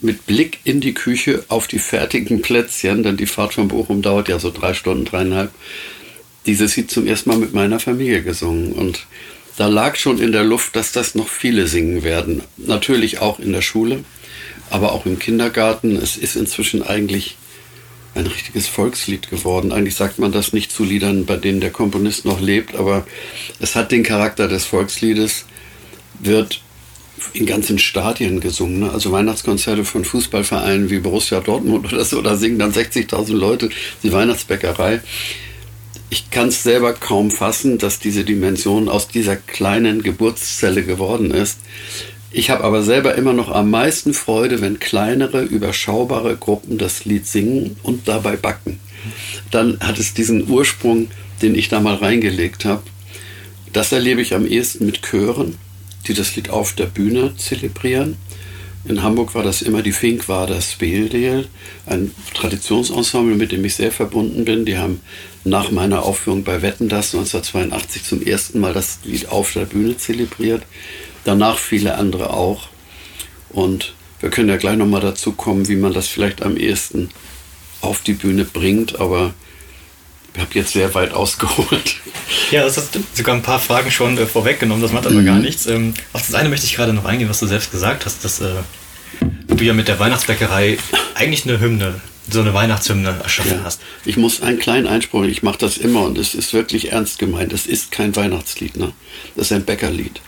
mit 0.00 0.26
Blick 0.26 0.58
in 0.64 0.80
die 0.80 0.94
Küche 0.94 1.44
auf 1.48 1.66
die 1.66 1.78
fertigen 1.78 2.42
Plätzchen, 2.42 3.02
denn 3.02 3.16
die 3.16 3.26
Fahrt 3.26 3.54
von 3.54 3.68
Bochum 3.68 4.02
dauert 4.02 4.28
ja 4.28 4.38
so 4.38 4.50
drei 4.50 4.74
Stunden, 4.74 5.04
dreieinhalb, 5.04 5.50
dieses 6.46 6.76
Lied 6.76 6.90
zum 6.90 7.06
ersten 7.06 7.30
Mal 7.30 7.38
mit 7.38 7.54
meiner 7.54 7.80
Familie 7.80 8.22
gesungen. 8.22 8.72
Und 8.72 9.06
da 9.56 9.68
lag 9.68 9.96
schon 9.96 10.18
in 10.18 10.32
der 10.32 10.44
Luft, 10.44 10.76
dass 10.76 10.92
das 10.92 11.14
noch 11.14 11.28
viele 11.28 11.66
singen 11.66 12.02
werden. 12.02 12.42
Natürlich 12.56 13.18
auch 13.18 13.38
in 13.38 13.52
der 13.52 13.62
Schule. 13.62 14.04
aber 14.70 14.92
auch 14.92 15.06
im 15.06 15.18
Kindergarten. 15.18 15.96
Es 15.96 16.16
ist 16.16 16.36
inzwischen 16.36 16.82
eigentlich 16.82 17.36
ein 18.14 18.26
richtiges 18.26 18.68
Volkslied 18.68 19.30
geworden. 19.30 19.72
Eigentlich 19.72 19.96
sagt 19.96 20.18
man 20.18 20.32
das 20.32 20.52
nicht 20.52 20.72
zu 20.72 20.84
Liedern, 20.84 21.26
bei 21.26 21.36
denen 21.36 21.60
der 21.60 21.70
Komponist 21.70 22.24
noch 22.24 22.40
lebt, 22.40 22.74
aber 22.74 23.06
es 23.60 23.74
hat 23.74 23.92
den 23.92 24.02
Charakter 24.02 24.48
des 24.48 24.64
Volksliedes, 24.64 25.46
wird 26.20 26.60
in 27.32 27.46
ganzen 27.46 27.78
Stadien 27.78 28.40
gesungen. 28.40 28.80
Ne? 28.80 28.90
Also 28.92 29.10
Weihnachtskonzerte 29.10 29.84
von 29.84 30.04
Fußballvereinen 30.04 30.90
wie 30.90 31.00
Borussia 31.00 31.40
Dortmund 31.40 31.92
oder 31.92 32.04
so, 32.04 32.22
da 32.22 32.36
singen 32.36 32.58
dann 32.58 32.72
60.000 32.72 33.32
Leute 33.32 33.70
die 34.02 34.12
Weihnachtsbäckerei. 34.12 35.00
Ich 36.14 36.30
kann 36.30 36.46
es 36.46 36.62
selber 36.62 36.92
kaum 36.92 37.32
fassen, 37.32 37.76
dass 37.76 37.98
diese 37.98 38.22
Dimension 38.22 38.88
aus 38.88 39.08
dieser 39.08 39.34
kleinen 39.34 40.04
Geburtszelle 40.04 40.84
geworden 40.84 41.32
ist. 41.32 41.58
Ich 42.30 42.50
habe 42.50 42.62
aber 42.62 42.84
selber 42.84 43.16
immer 43.16 43.32
noch 43.32 43.50
am 43.50 43.68
meisten 43.68 44.14
Freude, 44.14 44.60
wenn 44.60 44.78
kleinere, 44.78 45.42
überschaubare 45.42 46.36
Gruppen 46.36 46.78
das 46.78 47.04
Lied 47.04 47.26
singen 47.26 47.76
und 47.82 48.06
dabei 48.06 48.36
backen. 48.36 48.78
Dann 49.50 49.80
hat 49.80 49.98
es 49.98 50.14
diesen 50.14 50.48
Ursprung, 50.48 51.10
den 51.42 51.56
ich 51.56 51.68
da 51.68 51.80
mal 51.80 51.96
reingelegt 51.96 52.64
habe. 52.64 52.84
Das 53.72 53.90
erlebe 53.90 54.22
ich 54.22 54.34
am 54.34 54.46
ehesten 54.46 54.86
mit 54.86 55.02
Chören, 55.02 55.56
die 56.06 56.14
das 56.14 56.36
Lied 56.36 56.48
auf 56.48 56.74
der 56.74 56.86
Bühne 56.86 57.34
zelebrieren. 57.36 58.18
In 58.86 59.02
Hamburg 59.02 59.34
war 59.34 59.42
das 59.42 59.62
immer 59.62 59.80
die 59.80 59.92
Finkwader 59.92 60.60
Speeldeel, 60.60 61.48
ein 61.86 62.14
Traditionsensemble, 62.34 63.34
mit 63.34 63.50
dem 63.50 63.64
ich 63.64 63.76
sehr 63.76 63.90
verbunden 63.90 64.44
bin. 64.44 64.66
Die 64.66 64.76
haben 64.76 65.00
nach 65.42 65.70
meiner 65.70 66.02
Aufführung 66.02 66.44
bei 66.44 66.60
Wetten 66.60 66.90
das 66.90 67.14
1982 67.14 68.04
zum 68.04 68.22
ersten 68.22 68.60
Mal 68.60 68.74
das 68.74 68.98
Lied 69.04 69.30
auf 69.30 69.54
der 69.54 69.64
Bühne 69.64 69.96
zelebriert. 69.96 70.64
Danach 71.24 71.56
viele 71.56 71.94
andere 71.94 72.34
auch. 72.34 72.68
Und 73.48 73.94
wir 74.20 74.28
können 74.28 74.50
ja 74.50 74.58
gleich 74.58 74.76
nochmal 74.76 75.00
dazu 75.00 75.32
kommen, 75.32 75.66
wie 75.68 75.76
man 75.76 75.94
das 75.94 76.08
vielleicht 76.08 76.42
am 76.42 76.58
ehesten 76.58 77.08
auf 77.80 78.02
die 78.02 78.12
Bühne 78.12 78.44
bringt. 78.44 79.00
Aber 79.00 79.32
ich 80.34 80.40
habe 80.40 80.50
jetzt 80.54 80.72
sehr 80.72 80.92
weit 80.94 81.14
ausgeholt. 81.14 81.96
Ja, 82.50 82.62
das 82.62 82.76
hast 82.76 82.98
sogar 83.14 83.34
ein 83.34 83.42
paar 83.42 83.60
Fragen 83.60 83.90
schon 83.90 84.16
äh, 84.18 84.26
vorweggenommen, 84.26 84.82
das 84.82 84.92
macht 84.92 85.06
aber 85.06 85.16
mhm. 85.16 85.26
gar 85.26 85.38
nichts. 85.38 85.66
Ähm, 85.66 85.94
auf 86.12 86.22
das 86.22 86.34
eine 86.34 86.48
möchte 86.48 86.66
ich 86.66 86.74
gerade 86.74 86.92
noch 86.92 87.04
eingehen, 87.04 87.28
was 87.28 87.40
du 87.40 87.46
selbst 87.46 87.70
gesagt 87.70 88.06
hast, 88.06 88.24
dass 88.24 88.40
äh, 88.40 88.54
du 89.48 89.64
ja 89.64 89.72
mit 89.72 89.88
der 89.88 89.98
Weihnachtsbäckerei 89.98 90.78
eigentlich 91.14 91.44
eine 91.44 91.60
Hymne, 91.60 92.00
so 92.30 92.40
eine 92.40 92.54
Weihnachtshymne 92.54 93.20
erschaffen 93.22 93.58
ja. 93.58 93.64
hast. 93.64 93.80
Ich 94.04 94.16
muss 94.16 94.42
einen 94.42 94.58
kleinen 94.58 94.86
Einspruch, 94.86 95.24
ich 95.24 95.42
mache 95.42 95.58
das 95.58 95.76
immer 95.76 96.02
und 96.02 96.18
es 96.18 96.34
ist 96.34 96.52
wirklich 96.52 96.92
ernst 96.92 97.18
gemeint. 97.18 97.52
Es 97.52 97.66
ist 97.66 97.90
kein 97.90 98.14
Weihnachtslied, 98.16 98.76
ne? 98.76 98.92
das 99.36 99.46
ist 99.46 99.52
ein 99.52 99.64
Bäckerlied. 99.64 100.20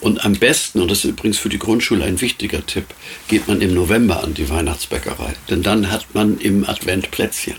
Und 0.00 0.24
am 0.24 0.32
besten, 0.32 0.80
und 0.80 0.90
das 0.90 0.98
ist 0.98 1.04
übrigens 1.04 1.38
für 1.38 1.48
die 1.48 1.60
Grundschule 1.60 2.04
ein 2.04 2.20
wichtiger 2.20 2.66
Tipp, 2.66 2.86
geht 3.28 3.46
man 3.46 3.60
im 3.60 3.72
November 3.72 4.24
an 4.24 4.34
die 4.34 4.50
Weihnachtsbäckerei. 4.50 5.34
Denn 5.48 5.62
dann 5.62 5.92
hat 5.92 6.06
man 6.12 6.38
im 6.38 6.68
Advent 6.68 7.12
Plätzchen. 7.12 7.54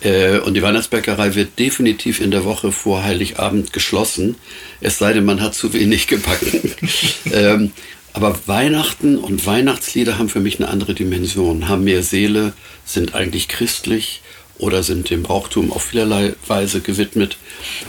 Äh, 0.00 0.38
und 0.38 0.54
die 0.54 0.62
Weihnachtsbäckerei 0.62 1.34
wird 1.34 1.58
definitiv 1.58 2.20
in 2.20 2.30
der 2.30 2.44
Woche 2.44 2.72
vor 2.72 3.04
Heiligabend 3.04 3.72
geschlossen, 3.72 4.36
es 4.80 4.98
sei 4.98 5.12
denn, 5.12 5.24
man 5.24 5.40
hat 5.40 5.54
zu 5.54 5.72
wenig 5.72 6.06
gebacken. 6.06 6.72
ähm, 7.32 7.72
aber 8.12 8.38
Weihnachten 8.46 9.16
und 9.16 9.46
Weihnachtslieder 9.46 10.18
haben 10.18 10.28
für 10.28 10.40
mich 10.40 10.58
eine 10.58 10.68
andere 10.68 10.94
Dimension, 10.94 11.68
haben 11.68 11.84
mehr 11.84 12.02
Seele, 12.02 12.52
sind 12.84 13.14
eigentlich 13.14 13.48
christlich 13.48 14.20
oder 14.58 14.82
sind 14.82 15.08
dem 15.10 15.22
Brauchtum 15.22 15.72
auf 15.72 15.84
vielerlei 15.84 16.34
Weise 16.46 16.80
gewidmet. 16.80 17.36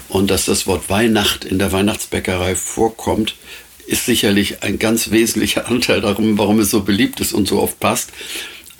Und 0.08 0.32
dass 0.32 0.46
das 0.46 0.65
Wort 0.65 0.89
Weihnacht 0.89 1.44
in 1.44 1.60
der 1.60 1.72
Weihnachtsbäckerei 1.72 2.56
vorkommt, 2.56 3.36
ist 3.86 4.06
sicherlich 4.06 4.63
ein 4.63 4.80
ganz 4.80 5.12
wesentlicher 5.12 5.68
Anteil 5.70 6.01
darum, 6.01 6.38
warum 6.38 6.60
es 6.60 6.72
so 6.72 6.82
beliebt 6.82 7.20
ist 7.20 7.34
und 7.34 7.48
so 7.48 7.62
oft 7.62 7.80
passt. 7.80 8.12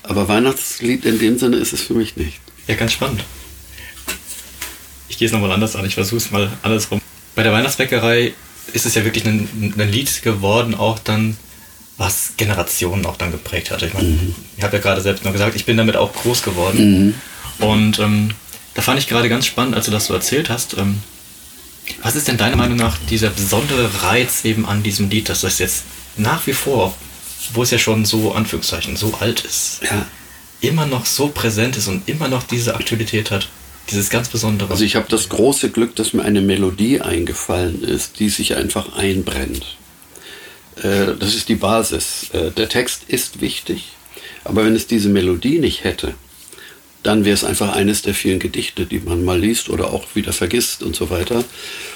Aber 0.03 0.27
Weihnachtslied 0.27 1.05
in 1.05 1.19
dem 1.19 1.38
Sinne 1.38 1.57
ist 1.57 1.73
es 1.73 1.81
für 1.81 1.93
mich 1.93 2.15
nicht. 2.15 2.39
Ja, 2.67 2.75
ganz 2.75 2.93
spannend. 2.93 3.24
Ich 5.10 5.17
gehe 5.17 5.25
es 5.27 5.32
nochmal 5.32 5.51
anders 5.51 5.75
an, 5.75 5.86
ich 5.86 5.96
versuche 5.96 6.17
es 6.17 6.32
mal 6.32 6.51
andersrum. 6.62 7.01
Bei 7.36 7.43
der 7.43 7.51
Weihnachtsbäckerei 7.51 8.34
ist 8.72 8.86
es 8.86 8.96
ja 8.96 9.03
wirklich 9.03 9.25
ein, 9.25 9.74
ein, 9.77 9.89
Lied 9.89 10.22
geworden, 10.24 10.74
auch 10.74 11.00
dann, 11.00 11.38
was 11.98 12.34
Generationen 12.38 13.05
auch 13.05 13.17
dann 13.17 13.32
geprägt 13.32 13.70
hat. 13.72 13.84
Ich 13.84 13.93
meine, 13.93 14.08
mhm. 14.10 14.36
ich 14.58 14.63
habe 14.63 14.77
ja 14.77 14.82
gerade 14.82 15.01
selbst 15.01 15.25
noch 15.25 15.34
gesagt, 15.34 15.55
ich 15.55 15.65
bin 15.65 15.77
damit 15.77 15.98
auch 15.98 16.13
groß 16.13 16.41
geworden. 16.41 17.13
Mhm. 17.60 17.65
Und 17.65 18.00
ähm, 18.00 18.32
da 18.74 18.82
fand 18.82 19.00
ich 19.00 19.08
gerade 19.08 19.29
ganz 19.29 19.46
spannend, 19.46 19.75
als 19.75 19.86
du 19.86 19.91
das 19.91 20.05
so 20.05 20.13
erzählt 20.13 20.50
hast. 20.50 20.77
Ähm, 20.77 21.01
was 22.01 22.15
ist 22.15 22.27
denn 22.27 22.38
deiner 22.38 22.55
Meinung 22.55 22.77
nach 22.77 22.98
dieser 23.10 23.29
besondere 23.29 24.03
Reiz 24.03 24.46
eben 24.46 24.65
an 24.65 24.84
diesem 24.84 25.10
Lied, 25.10 25.29
dass 25.29 25.41
das 25.41 25.60
jetzt 25.60 25.84
nach 26.15 26.48
wie 26.48 26.53
vor, 26.53 26.96
wo 27.53 27.63
es 27.63 27.72
ja 27.72 27.77
schon 27.77 28.05
so, 28.05 28.32
Anführungszeichen, 28.32 28.96
so 28.96 29.13
alt 29.20 29.41
ist, 29.41 29.82
ja 29.84 30.08
immer 30.63 30.86
noch 30.86 31.05
so 31.05 31.27
präsent 31.27 31.77
ist 31.77 31.88
und 31.88 32.08
immer 32.08 32.27
noch 32.27 32.43
diese 32.43 32.75
Aktualität 32.75 33.32
hat. 33.32 33.50
Dieses 33.91 34.10
ganz 34.10 34.29
Besondere. 34.29 34.72
Also 34.72 34.86
ich 34.86 34.96
habe 34.96 35.08
das 35.10 35.27
große 35.27 35.70
Glück, 35.70 35.96
dass 35.96 36.13
mir 36.13 36.24
eine 36.24 36.41
Melodie 36.41 37.01
eingefallen 37.01 37.84
ist, 37.84 38.20
die 38.20 38.29
sich 38.29 38.55
einfach 38.55 38.96
einbrennt. 38.96 39.77
Äh, 40.82 41.15
das 41.20 41.36
ist 41.36 41.50
die 41.50 41.55
Basis. 41.55 42.29
Äh, 42.32 42.51
der 42.51 42.70
Text 42.70 43.03
ist 43.08 43.41
wichtig, 43.41 43.91
aber 44.46 44.65
wenn 44.65 44.75
es 44.75 44.88
diese 44.88 45.10
Melodie 45.10 45.60
nicht 45.60 45.84
hätte, 45.84 46.13
dann 47.03 47.25
wäre 47.25 47.34
es 47.34 47.43
einfach 47.43 47.75
eines 47.75 48.01
der 48.01 48.13
vielen 48.13 48.39
Gedichte, 48.39 48.86
die 48.86 49.00
man 49.00 49.25
mal 49.25 49.38
liest 49.38 49.70
oder 49.70 49.91
auch 49.91 50.15
wieder 50.15 50.32
vergisst 50.32 50.82
und 50.82 50.96
so 50.96 51.10
weiter. 51.10 51.43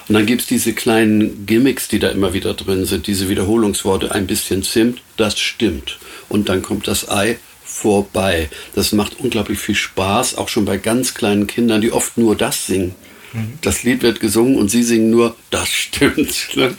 Und 0.08 0.14
dann 0.14 0.26
gibt 0.26 0.42
es 0.42 0.48
diese 0.48 0.74
kleinen 0.74 1.46
Gimmicks, 1.46 1.88
die 1.88 2.00
da 2.00 2.10
immer 2.10 2.34
wieder 2.34 2.54
drin 2.54 2.86
sind, 2.86 3.08
diese 3.08 3.30
Wiederholungsworte, 3.30 4.12
ein 4.12 4.28
bisschen 4.28 4.64
Zimt, 4.64 5.02
das 5.16 5.40
stimmt. 5.40 5.98
Und 6.28 6.50
dann 6.50 6.62
kommt 6.62 6.90
das 6.90 7.08
Ei, 7.10 7.38
vorbei. 7.78 8.50
Das 8.76 8.92
macht 8.92 9.20
unglaublich 9.20 9.60
viel 9.60 9.76
Spaß, 9.76 10.36
auch 10.36 10.50
schon 10.50 10.66
bei 10.66 10.78
ganz 10.78 11.14
kleinen 11.14 11.48
Kindern, 11.48 11.82
die 11.82 11.92
oft 11.92 12.18
nur 12.18 12.36
das 12.36 12.66
singen. 12.66 12.96
Mhm. 13.34 13.60
Das 13.62 13.84
Lied 13.84 14.02
wird 14.02 14.20
gesungen 14.20 14.58
und 14.58 14.70
sie 14.70 14.84
singen 14.84 15.12
nur, 15.12 15.36
das 15.50 15.70
stimmt. 15.70 16.50
Ne? 16.56 16.76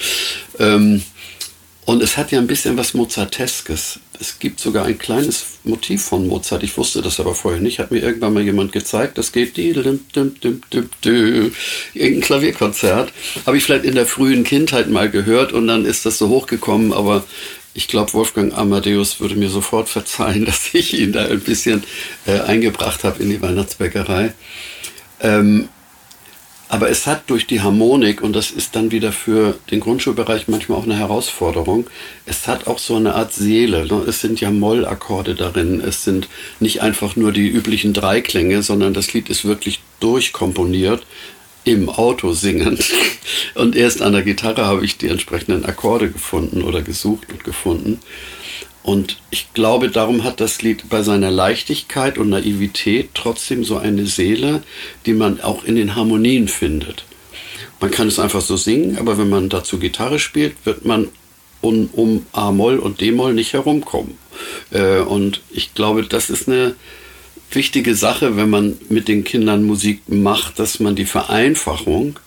Ähm, 0.59 1.03
und 1.85 2.03
es 2.03 2.19
hat 2.19 2.33
ja 2.33 2.39
ein 2.39 2.47
bisschen 2.47 2.77
was 2.77 2.93
Mozarteskes. 2.93 4.01
Es 4.21 4.39
gibt 4.39 4.61
sogar 4.61 4.85
ein 4.85 4.99
kleines 4.99 5.47
Motiv 5.65 6.03
von 6.03 6.27
Mozart. 6.27 6.63
Ich 6.63 6.77
wusste 6.77 7.01
das 7.01 7.19
aber 7.19 7.35
vorher 7.35 7.63
nicht. 7.63 7.79
Hat 7.79 7.91
mir 7.91 8.01
irgendwann 8.03 8.35
mal 8.35 8.43
jemand 8.43 8.73
gezeigt. 8.73 9.17
Das 9.17 9.33
geht 9.33 9.57
irgendein 9.57 10.35
Klavierkonzert. 12.21 13.11
Habe 13.47 13.57
ich 13.57 13.65
vielleicht 13.65 13.87
in 13.87 13.95
der 13.95 14.05
frühen 14.05 14.45
Kindheit 14.45 14.91
mal 14.91 15.09
gehört 15.09 15.55
und 15.55 15.67
dann 15.67 15.87
ist 15.87 16.05
das 16.05 16.19
so 16.19 16.29
hochgekommen. 16.29 16.93
Aber 16.93 17.25
ich 17.79 17.87
glaube, 17.87 18.13
Wolfgang 18.13 18.53
Amadeus 18.59 19.21
würde 19.21 19.37
mir 19.37 19.51
sofort 19.51 19.89
verzeihen, 19.89 20.45
dass 20.51 20.75
ich 20.75 20.99
ihn 20.99 21.13
da 21.13 21.27
ein 21.27 21.41
bisschen 21.41 21.85
äh, 22.27 22.41
eingebracht 22.41 23.05
habe 23.05 23.23
in 23.23 23.31
die 23.31 23.41
Weihnachtsbäckerei. 23.41 24.35
Ähm, 25.21 25.69
aber 26.69 26.91
es 26.91 27.07
hat 27.07 27.31
durch 27.31 27.47
die 27.47 27.61
Harmonik, 27.61 28.21
und 28.21 28.35
das 28.35 28.51
ist 28.51 28.75
dann 28.75 28.91
wieder 28.91 29.13
für 29.13 29.57
den 29.71 29.79
Grundschulbereich 29.79 30.49
manchmal 30.49 30.79
auch 30.79 30.85
eine 30.85 30.99
Herausforderung, 30.99 31.87
es 32.27 32.49
hat 32.49 32.67
auch 32.67 32.81
so 32.81 32.97
eine 32.97 33.15
Art 33.15 33.33
Seele. 33.33 33.87
Ne? 33.87 34.03
Es 34.09 34.21
sind 34.21 34.41
ja 34.41 34.51
Mollakkorde 34.51 35.37
darin. 35.37 35.81
Es 35.81 36.03
sind 36.03 36.29
nicht 36.59 36.83
einfach 36.83 37.15
nur 37.15 37.31
die 37.31 37.47
üblichen 37.47 37.95
Dreiklänge, 37.95 38.63
sondern 38.65 38.93
das 38.93 39.13
Lied 39.13 39.31
ist 39.31 39.45
wirklich 39.45 39.81
durchkomponiert 40.01 41.07
im 41.73 41.89
Auto 41.89 42.33
singend. 42.33 42.85
Und 43.55 43.77
erst 43.77 44.03
an 44.03 44.13
der 44.13 44.23
Gitarre 44.23 44.67
habe 44.67 44.85
ich 44.85 44.99
die 44.99 45.09
entsprechenden 45.09 45.65
Akkorde 45.65 46.11
gefunden 46.11 46.63
oder 46.63 46.83
gesucht 46.83 47.29
und 47.31 47.45
gefunden. 47.45 48.01
Und 48.83 49.21
ich 49.31 49.53
glaube, 49.53 49.91
darum 49.91 50.25
hat 50.25 50.41
das 50.41 50.63
Lied 50.63 50.89
bei 50.89 51.03
seiner 51.03 51.31
Leichtigkeit 51.31 52.17
und 52.17 52.31
Naivität 52.31 53.11
trotzdem 53.13 53.65
so 53.65 53.77
eine 53.77 54.07
Seele, 54.07 54.63
die 55.05 55.13
man 55.13 55.41
auch 55.41 55.65
in 55.65 55.77
den 55.77 55.95
Harmonien 55.95 56.49
findet. 56.49 57.05
Man 57.81 57.91
kann 57.91 58.09
es 58.09 58.19
einfach 58.19 58.41
so 58.41 58.57
singen, 58.57 58.97
aber 58.99 59.19
wenn 59.19 59.29
man 59.29 59.51
dazu 59.51 59.79
Gitarre 59.79 60.19
spielt, 60.19 60.55
wird 60.65 60.87
man 60.87 61.09
um, 61.61 61.91
um 61.93 62.27
A-Moll 62.33 62.79
und 62.79 63.01
D-Moll 63.01 63.35
nicht 63.35 63.53
herumkommen. 63.53 64.17
Äh, 64.71 65.01
und 65.01 65.43
ich 65.51 65.75
glaube, 65.75 66.05
das 66.05 66.31
ist 66.31 66.49
eine 66.49 66.75
wichtige 67.51 67.95
Sache, 67.95 68.37
wenn 68.37 68.51
man 68.51 68.77
mit 68.89 69.09
den 69.09 69.25
Kindern 69.25 69.65
Musik 69.65 70.03
macht, 70.09 70.59
dass 70.59 70.81
man 70.81 70.97
die 70.97 71.07
Vereinfachung 71.07 72.19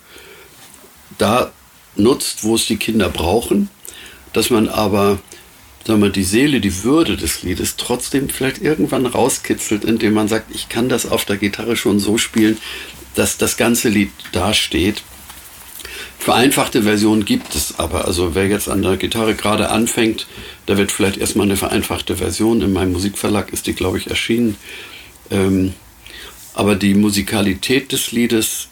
da 1.17 1.51
nutzt, 1.95 2.43
wo 2.43 2.55
es 2.55 2.65
die 2.65 2.77
Kinder 2.77 3.09
brauchen, 3.09 3.69
dass 4.33 4.49
man 4.49 4.67
aber 4.69 5.19
sagen 5.85 6.01
wir, 6.01 6.09
die 6.09 6.23
Seele, 6.23 6.61
die 6.61 6.83
Würde 6.83 7.17
des 7.17 7.43
Liedes 7.43 7.75
trotzdem 7.75 8.29
vielleicht 8.29 8.61
irgendwann 8.61 9.05
rauskitzelt, 9.05 9.83
indem 9.83 10.13
man 10.13 10.27
sagt, 10.27 10.53
ich 10.53 10.69
kann 10.69 10.89
das 10.89 11.09
auf 11.09 11.25
der 11.25 11.37
Gitarre 11.37 11.75
schon 11.75 11.99
so 11.99 12.17
spielen, 12.17 12.57
dass 13.15 13.37
das 13.37 13.57
ganze 13.57 13.89
Lied 13.89 14.11
dasteht. 14.31 15.03
Vereinfachte 16.19 16.83
Versionen 16.83 17.25
gibt 17.25 17.55
es 17.55 17.79
aber. 17.79 18.05
Also 18.05 18.35
wer 18.35 18.47
jetzt 18.47 18.69
an 18.69 18.83
der 18.83 18.97
Gitarre 18.97 19.33
gerade 19.33 19.69
anfängt, 19.69 20.27
da 20.67 20.77
wird 20.77 20.91
vielleicht 20.91 21.17
erstmal 21.17 21.47
eine 21.47 21.57
vereinfachte 21.57 22.17
Version. 22.17 22.61
In 22.61 22.73
meinem 22.73 22.91
Musikverlag 22.91 23.51
ist 23.51 23.65
die, 23.65 23.73
glaube 23.73 23.97
ich, 23.97 24.07
erschienen. 24.07 24.55
Ähm, 25.31 25.73
aber 26.53 26.75
die 26.75 26.93
Musikalität 26.93 27.91
des 27.91 28.11
Liedes, 28.11 28.67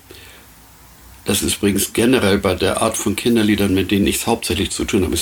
das 1.25 1.41
ist 1.41 1.57
übrigens 1.57 1.93
generell 1.93 2.37
bei 2.37 2.55
der 2.55 2.81
Art 2.81 2.97
von 2.97 3.15
Kinderliedern, 3.15 3.73
mit 3.73 3.91
denen 3.91 4.07
ich 4.07 4.17
es 4.17 4.27
hauptsächlich 4.27 4.71
zu 4.71 4.85
tun 4.85 5.03
habe, 5.03 5.17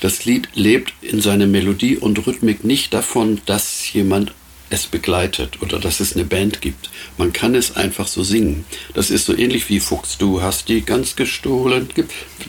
Das 0.00 0.24
Lied 0.24 0.48
lebt 0.54 0.92
in 1.02 1.20
seiner 1.20 1.46
Melodie 1.46 1.96
und 1.96 2.26
Rhythmik 2.26 2.64
nicht 2.64 2.94
davon, 2.94 3.40
dass 3.46 3.92
jemand 3.92 4.32
es 4.72 4.86
begleitet 4.86 5.60
oder 5.60 5.78
dass 5.78 6.00
es 6.00 6.14
eine 6.14 6.24
Band 6.24 6.60
gibt. 6.60 6.90
Man 7.18 7.32
kann 7.32 7.54
es 7.54 7.76
einfach 7.76 8.06
so 8.06 8.22
singen. 8.22 8.64
Das 8.94 9.10
ist 9.10 9.26
so 9.26 9.36
ähnlich 9.36 9.68
wie 9.68 9.80
Fuchs, 9.80 10.18
du 10.18 10.40
hast 10.40 10.68
die 10.68 10.80
ganz 10.82 11.14
gestohlen. 11.14 11.88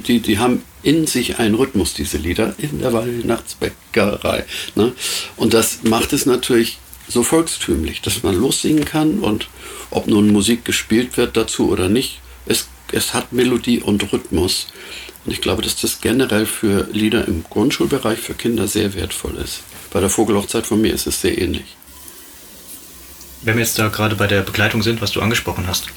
Die, 0.08 0.20
die 0.20 0.40
haben 0.40 0.64
in 0.84 1.06
sich 1.06 1.40
einen 1.40 1.56
Rhythmus, 1.56 1.94
diese 1.94 2.18
Lieder, 2.18 2.56
in 2.58 2.80
der 2.80 2.94
Weihnachtsbäckerei. 2.94 4.46
Ne? 4.76 4.94
Und 5.36 5.54
das 5.54 5.84
macht 5.84 6.14
es 6.14 6.26
natürlich 6.26 6.78
so 7.08 7.24
volkstümlich, 7.24 8.02
dass 8.02 8.24
man 8.24 8.36
lossingen 8.36 8.86
kann 8.86 9.20
und 9.20 9.48
ob 9.90 10.08
nun 10.08 10.32
Musik 10.32 10.66
gespielt 10.66 11.18
wird 11.18 11.38
dazu 11.38 11.70
oder 11.70 11.90
nicht, 11.90 12.22
es, 12.46 12.68
es 12.92 13.14
hat 13.14 13.34
Melodie 13.34 13.80
und 13.80 14.12
Rhythmus. 14.12 14.68
Und 15.26 15.32
ich 15.32 15.42
glaube, 15.42 15.62
dass 15.62 15.80
das 15.80 16.02
generell 16.02 16.46
für 16.46 16.88
Lieder 16.92 17.28
im 17.28 17.44
Grundschulbereich 17.50 18.20
für 18.20 18.34
Kinder 18.34 18.68
sehr 18.68 18.94
wertvoll 18.94 19.36
ist. 19.38 19.62
Bei 19.92 20.00
der 20.00 20.10
Vogelhochzeit 20.10 20.66
von 20.66 20.82
mir 20.82 20.94
ist 20.94 21.08
es 21.08 21.22
sehr 21.22 21.38
ähnlich. 21.38 21.76
Wenn 23.42 23.56
wir 23.56 23.64
jetzt 23.64 23.78
da 23.78 23.90
gerade 23.90 24.16
bei 24.16 24.28
der 24.28 24.42
Begleitung 24.42 24.82
sind, 24.84 25.02
was 25.02 25.12
du 25.12 25.22
angesprochen 25.22 25.68
hast, 25.68 25.88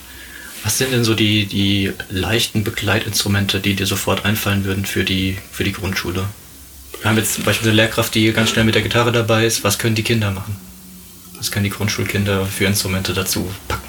was 0.62 0.78
sind 0.78 0.92
denn 0.92 1.04
so 1.04 1.14
die, 1.14 1.46
die 1.46 1.92
leichten 2.10 2.64
Begleitinstrumente, 2.64 3.60
die 3.60 3.74
dir 3.74 3.86
sofort 3.86 4.24
einfallen 4.24 4.64
würden 4.64 4.84
für 4.84 5.04
die, 5.04 5.38
für 5.52 5.64
die 5.64 5.72
Grundschule? 5.72 6.24
Wir 7.00 7.10
haben 7.10 7.18
jetzt 7.18 7.34
zum 7.34 7.44
Beispiel 7.44 7.68
eine 7.68 7.76
Lehrkraft, 7.76 8.14
die 8.14 8.32
ganz 8.32 8.50
schnell 8.50 8.64
mit 8.64 8.74
der 8.74 8.82
Gitarre 8.82 9.12
dabei 9.12 9.46
ist. 9.46 9.62
Was 9.62 9.78
können 9.78 9.94
die 9.94 10.02
Kinder 10.02 10.30
machen? 10.30 10.56
Was 11.38 11.50
können 11.50 11.64
die 11.64 11.70
Grundschulkinder 11.70 12.46
für 12.46 12.64
Instrumente 12.64 13.12
dazu 13.12 13.46
packen? 13.68 13.88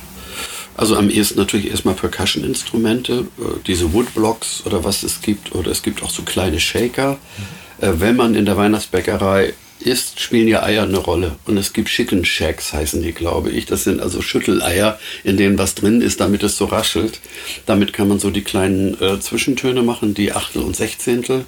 Also 0.75 0.96
am 0.96 1.10
ehesten 1.10 1.39
natürlich 1.39 1.72
erstmal 1.72 1.96
Percussion-Instrumente, 1.96 3.25
äh, 3.39 3.44
diese 3.66 3.94
Woodblocks 3.94 4.63
oder 4.66 4.84
was 4.84 5.04
es 5.04 5.22
gibt. 5.22 5.56
Oder 5.56 5.72
es 5.72 5.82
gibt 5.82 6.04
auch 6.04 6.12
so 6.12 6.22
kleine 6.22 6.60
Shaker. 6.60 7.13
Mhm. 7.13 8.00
Wenn 8.00 8.16
man 8.16 8.34
in 8.34 8.46
der 8.46 8.58
Weihnachtsbäckerei 8.58 9.54
ist, 9.80 10.20
spielen 10.20 10.48
ja 10.48 10.63
Eier 10.63 10.84
eine 10.84 10.98
Rolle. 10.98 11.36
Und 11.46 11.58
es 11.58 11.74
gibt 11.74 11.89
Chicken 11.89 12.25
Shacks, 12.25 12.74
heißen 12.74 13.01
die, 13.01 13.12
glaube 13.12 13.51
ich. 13.51 13.66
Das 13.66 13.84
sind 13.84 14.01
also 14.01 14.22
Schütteleier, 14.22 15.00
in 15.24 15.38
denen 15.38 15.58
was 15.58 15.75
drin 15.75 16.01
ist, 16.01 16.20
damit 16.20 16.44
es 16.44 16.58
so 16.58 16.66
raschelt. 16.66 17.20
Damit 17.66 17.94
kann 17.94 18.08
man 18.08 18.20
so 18.20 18.30
die 18.30 18.42
kleinen 18.42 19.00
äh, 19.01 19.20
Zwischentöne 19.20 19.84
machen, 19.84 20.13
die 20.13 20.34
Achtel 20.34 20.62
und 20.63 20.75
Sechzehntel. 20.75 21.46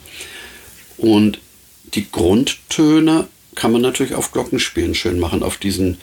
Und 0.97 1.39
die 1.95 2.11
Grundtöne 2.11 3.27
kann 3.59 3.73
man 3.73 3.81
natürlich 3.81 4.15
auf 4.15 4.31
Glockenspielen 4.31 4.95
schön 4.95 5.19
machen, 5.19 5.43
auf 5.43 5.57
diesen 5.57 5.97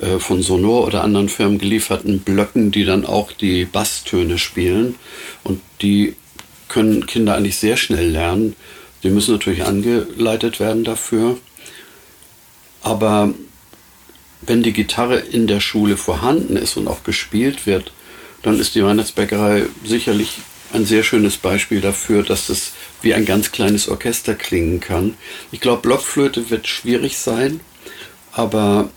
äh, 0.00 0.20
von 0.20 0.42
Sonor 0.42 0.86
oder 0.86 1.02
anderen 1.02 1.28
Firmen 1.28 1.58
gelieferten 1.58 2.20
Blöcken, 2.20 2.70
die 2.70 2.84
dann 2.84 3.04
auch 3.04 3.32
die 3.32 3.64
Basstöne 3.64 4.38
spielen. 4.38 4.94
Und 5.42 5.60
die 5.82 6.14
können 6.68 7.06
Kinder 7.06 7.34
eigentlich 7.34 7.56
sehr 7.56 7.76
schnell 7.76 8.10
lernen. 8.10 8.54
Die 9.02 9.10
müssen 9.10 9.32
natürlich 9.32 9.64
angeleitet 9.64 10.60
werden 10.60 10.84
dafür. 10.84 11.36
Aber 12.80 13.34
wenn 14.42 14.62
die 14.62 14.72
Gitarre 14.72 15.18
in 15.18 15.48
der 15.48 15.58
Schule 15.58 15.96
vorhanden 15.96 16.56
ist 16.56 16.76
und 16.76 16.86
auch 16.86 17.02
gespielt 17.02 17.66
wird, 17.66 17.92
dann 18.42 18.60
ist 18.60 18.76
die 18.76 18.84
Weihnachtsbäckerei 18.84 19.64
sicherlich 19.84 20.38
ein 20.72 20.86
sehr 20.86 21.02
schönes 21.02 21.36
Beispiel 21.36 21.80
dafür, 21.80 22.22
dass 22.22 22.48
es 22.48 22.72
wie 23.02 23.14
ein 23.14 23.24
ganz 23.24 23.52
kleines 23.52 23.88
Orchester 23.88 24.34
klingen 24.34 24.80
kann. 24.80 25.14
Ich 25.50 25.60
glaube, 25.60 25.82
Blockflöte 25.82 26.50
wird 26.50 26.68
schwierig 26.68 27.18
sein, 27.18 27.60
aber 28.32 28.90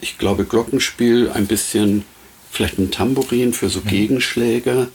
ich 0.00 0.18
glaube, 0.18 0.44
Glockenspiel, 0.44 1.30
ein 1.30 1.46
bisschen, 1.46 2.04
vielleicht 2.50 2.78
ein 2.78 2.90
Tambourin 2.90 3.52
für 3.52 3.68
so 3.68 3.80
Gegenschläge 3.80 4.88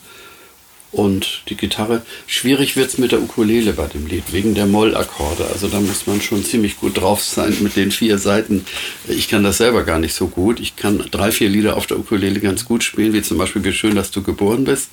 und 0.96 1.42
die 1.50 1.58
Gitarre. 1.58 2.04
Schwierig 2.26 2.78
wird 2.78 2.88
es 2.88 2.98
mit 2.98 3.12
der 3.12 3.22
Ukulele 3.22 3.74
bei 3.74 3.88
dem 3.88 4.08
Lied, 4.08 4.32
wegen 4.32 4.56
der 4.56 4.66
Mollakkorde. 4.66 5.46
Also 5.52 5.68
da 5.68 5.80
muss 5.82 6.08
man 6.08 6.22
schon 6.22 6.44
ziemlich 6.46 6.80
gut 6.80 7.00
drauf 7.00 7.22
sein 7.22 7.56
mit 7.60 7.76
den 7.76 7.92
vier 7.92 8.18
Seiten. 8.18 8.66
Ich 9.08 9.28
kann 9.28 9.44
das 9.44 9.58
selber 9.58 9.84
gar 9.84 10.00
nicht 10.00 10.14
so 10.14 10.28
gut. 10.28 10.62
Ich 10.62 10.78
kann 10.78 11.04
drei, 11.12 11.32
vier 11.32 11.50
Lieder 11.50 11.76
auf 11.76 11.86
der 11.86 12.00
Ukulele 12.00 12.40
ganz 12.40 12.66
gut 12.66 12.84
spielen, 12.84 13.14
wie 13.14 13.22
zum 13.22 13.38
Beispiel 13.38 13.64
Wie 13.64 13.74
schön, 13.74 13.96
dass 13.96 14.12
du 14.12 14.24
geboren 14.24 14.64
bist, 14.64 14.90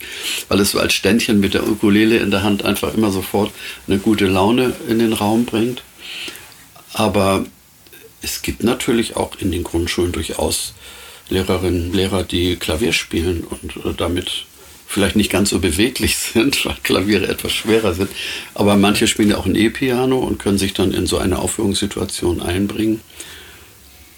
weil 0.49 0.61
es 0.61 0.73
so 0.73 0.80
als 0.80 0.92
Ständchen 0.92 1.38
mit 1.38 1.54
der 1.54 1.66
Ukulele 1.68 2.18
in 2.18 2.31
der 2.33 2.42
Hand 2.42 2.64
einfach 2.64 2.94
immer 2.94 3.12
sofort 3.12 3.53
eine 3.87 3.98
gute 3.98 4.27
Laune 4.27 4.72
in 4.88 4.98
den 4.98 5.12
Raum 5.12 5.44
bringt. 5.44 5.83
Aber 6.92 7.46
es 8.22 8.42
gibt 8.42 8.64
natürlich 8.64 9.16
auch 9.16 9.37
in 9.38 9.53
den 9.53 9.62
Grundschulen 9.62 10.12
durchaus 10.12 10.74
Lehrerinnen 11.29 11.87
und 11.87 11.94
Lehrer, 11.94 12.24
die 12.24 12.57
Klavier 12.57 12.92
spielen 12.92 13.44
und 13.44 14.00
damit 14.00 14.46
vielleicht 14.92 15.16
nicht 15.16 15.31
ganz 15.31 15.50
so 15.50 15.59
beweglich 15.59 16.16
sind, 16.35 16.64
weil 16.66 16.76
Klaviere 16.83 17.26
etwas 17.26 17.52
schwerer 17.52 17.94
sind. 17.94 18.11
Aber 18.55 18.76
manche 18.76 19.09
spielen 19.09 19.31
ja 19.31 19.38
auch 19.38 19.46
ein 19.46 19.55
E-Piano 19.55 20.18
und 20.18 20.38
können 20.38 20.59
sich 20.59 20.74
dann 20.74 20.92
in 20.92 21.07
so 21.07 21.18
eine 21.18 21.38
Aufführungssituation 21.38 22.42
einbringen. 22.42 23.00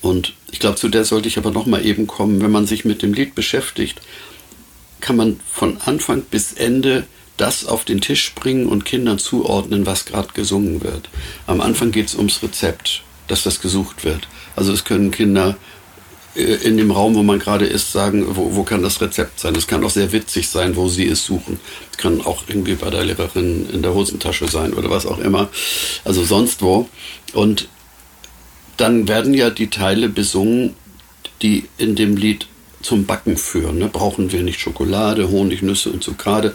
Und 0.02 0.34
ich 0.50 0.58
glaube, 0.58 0.76
zu 0.76 0.88
der 0.88 1.04
sollte 1.04 1.28
ich 1.28 1.38
aber 1.38 1.50
noch 1.50 1.66
mal 1.66 1.84
eben 1.84 2.06
kommen. 2.06 2.42
Wenn 2.42 2.50
man 2.50 2.66
sich 2.66 2.84
mit 2.84 3.02
dem 3.02 3.14
Lied 3.14 3.34
beschäftigt, 3.34 4.02
kann 5.00 5.16
man 5.16 5.40
von 5.50 5.78
Anfang 5.84 6.22
bis 6.22 6.52
Ende 6.52 7.06
das 7.36 7.64
auf 7.66 7.84
den 7.84 8.00
Tisch 8.00 8.32
bringen 8.34 8.66
und 8.66 8.84
Kindern 8.84 9.18
zuordnen, 9.18 9.86
was 9.86 10.04
gerade 10.04 10.28
gesungen 10.34 10.82
wird. 10.82 11.08
Am 11.46 11.60
Anfang 11.60 11.90
geht 11.90 12.06
es 12.06 12.14
ums 12.14 12.42
Rezept, 12.42 13.02
dass 13.28 13.42
das 13.42 13.60
gesucht 13.60 14.04
wird. 14.04 14.28
Also 14.56 14.72
es 14.72 14.84
können 14.84 15.10
Kinder 15.10 15.56
in 16.34 16.76
dem 16.76 16.90
Raum, 16.90 17.14
wo 17.14 17.22
man 17.22 17.38
gerade 17.38 17.66
ist, 17.66 17.92
sagen, 17.92 18.26
wo, 18.30 18.56
wo 18.56 18.62
kann 18.64 18.82
das 18.82 19.00
Rezept 19.00 19.38
sein? 19.38 19.54
Es 19.54 19.66
kann 19.66 19.84
auch 19.84 19.90
sehr 19.90 20.12
witzig 20.12 20.48
sein, 20.48 20.74
wo 20.74 20.88
sie 20.88 21.06
es 21.06 21.24
suchen. 21.24 21.60
Es 21.92 21.98
kann 21.98 22.20
auch 22.20 22.44
irgendwie 22.48 22.74
bei 22.74 22.90
der 22.90 23.04
Lehrerin 23.04 23.68
in 23.72 23.82
der 23.82 23.94
Hosentasche 23.94 24.48
sein 24.48 24.74
oder 24.74 24.90
was 24.90 25.06
auch 25.06 25.18
immer. 25.18 25.48
Also 26.04 26.24
sonst 26.24 26.60
wo. 26.62 26.88
Und 27.32 27.68
dann 28.76 29.06
werden 29.06 29.34
ja 29.34 29.50
die 29.50 29.70
Teile 29.70 30.08
besungen, 30.08 30.74
die 31.42 31.68
in 31.78 31.94
dem 31.94 32.16
Lied 32.16 32.48
zum 32.82 33.06
Backen 33.06 33.36
führen. 33.36 33.78
Ne? 33.78 33.88
Brauchen 33.88 34.30
wir 34.30 34.42
nicht 34.42 34.60
Schokolade, 34.60 35.30
Honig, 35.30 35.62
Nüsse 35.62 35.90
und 35.90 36.04
Zuckerade. 36.04 36.54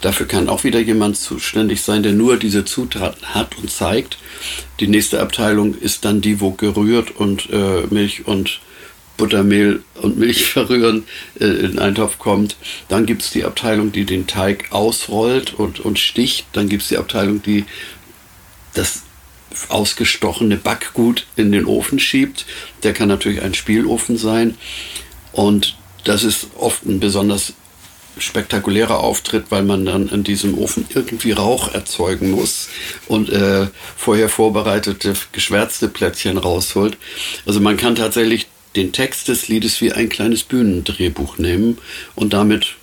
Dafür 0.00 0.26
kann 0.26 0.48
auch 0.48 0.64
wieder 0.64 0.80
jemand 0.80 1.16
zuständig 1.16 1.82
sein, 1.82 2.02
der 2.02 2.12
nur 2.12 2.36
diese 2.36 2.64
Zutaten 2.64 3.34
hat 3.34 3.56
und 3.58 3.70
zeigt. 3.70 4.18
Die 4.80 4.88
nächste 4.88 5.20
Abteilung 5.20 5.74
ist 5.74 6.04
dann 6.04 6.20
die, 6.20 6.40
wo 6.40 6.50
gerührt 6.50 7.16
und 7.16 7.48
äh, 7.50 7.86
Milch 7.90 8.26
und 8.26 8.60
Buttermehl 9.20 9.82
und 10.00 10.16
Milch 10.16 10.44
verrühren 10.50 11.04
äh, 11.38 11.44
in 11.44 11.78
einen 11.78 11.94
Topf 11.94 12.18
kommt. 12.18 12.56
Dann 12.88 13.04
gibt 13.04 13.22
es 13.22 13.30
die 13.30 13.44
Abteilung, 13.44 13.92
die 13.92 14.06
den 14.06 14.26
Teig 14.26 14.72
ausrollt 14.72 15.52
und, 15.54 15.78
und 15.78 15.98
sticht. 15.98 16.46
Dann 16.54 16.68
gibt 16.68 16.82
es 16.82 16.88
die 16.88 16.96
Abteilung, 16.96 17.42
die 17.42 17.66
das 18.72 19.02
ausgestochene 19.68 20.56
Backgut 20.56 21.26
in 21.36 21.52
den 21.52 21.66
Ofen 21.66 21.98
schiebt. 21.98 22.46
Der 22.82 22.94
kann 22.94 23.08
natürlich 23.08 23.42
ein 23.42 23.52
Spielofen 23.52 24.16
sein. 24.16 24.56
Und 25.32 25.76
das 26.04 26.24
ist 26.24 26.46
oft 26.56 26.86
ein 26.86 26.98
besonders 26.98 27.52
spektakulärer 28.16 29.00
Auftritt, 29.00 29.46
weil 29.50 29.62
man 29.62 29.84
dann 29.84 30.08
in 30.08 30.24
diesem 30.24 30.56
Ofen 30.56 30.86
irgendwie 30.94 31.32
Rauch 31.32 31.74
erzeugen 31.74 32.30
muss 32.30 32.68
und 33.06 33.28
äh, 33.28 33.68
vorher 33.96 34.28
vorbereitete 34.28 35.14
geschwärzte 35.32 35.88
Plätzchen 35.88 36.38
rausholt. 36.38 36.96
Also 37.46 37.60
man 37.60 37.76
kann 37.76 37.94
tatsächlich 37.94 38.46
den 38.76 38.92
Text 38.92 39.28
des 39.28 39.48
Liedes 39.48 39.80
wie 39.80 39.92
ein 39.92 40.08
kleines 40.08 40.42
Bühnendrehbuch 40.44 41.38
nehmen 41.38 41.78
und 42.14 42.32
damit, 42.32 42.74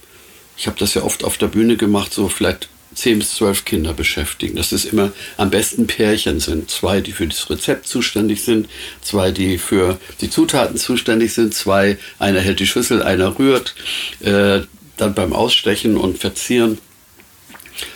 ich 0.58 0.68
habe 0.68 0.78
das 0.80 0.94
ja 0.94 1.04
oft 1.04 1.24
auf 1.24 1.38
der 1.38 1.48
Bühne 1.48 1.78
gemacht, 1.78 2.14
so 2.14 2.28
vielleicht 2.28 2.70
zehn 2.98 3.20
bis 3.20 3.36
zwölf 3.36 3.64
Kinder 3.64 3.94
beschäftigen. 3.94 4.56
Dass 4.56 4.72
es 4.72 4.86
immer 4.86 5.12
am 5.38 5.50
besten 5.50 5.88
Pärchen 5.88 6.40
sind. 6.40 6.70
Zwei, 6.70 7.00
die 7.00 7.12
für 7.12 7.28
das 7.28 7.50
Rezept 7.50 7.88
zuständig 7.88 8.44
sind, 8.44 8.68
zwei, 9.02 9.32
die 9.32 9.58
für 9.58 10.00
die 10.20 10.30
Zutaten 10.30 10.78
zuständig 10.78 11.34
sind, 11.34 11.54
zwei, 11.54 11.98
einer 12.20 12.42
hält 12.42 12.60
die 12.60 12.68
Schüssel, 12.68 13.04
einer 13.04 13.38
rührt, 13.38 13.76
äh, 14.22 14.62
dann 14.98 15.14
beim 15.14 15.32
Ausstechen 15.32 15.96
und 15.96 16.18
Verzieren. 16.18 16.80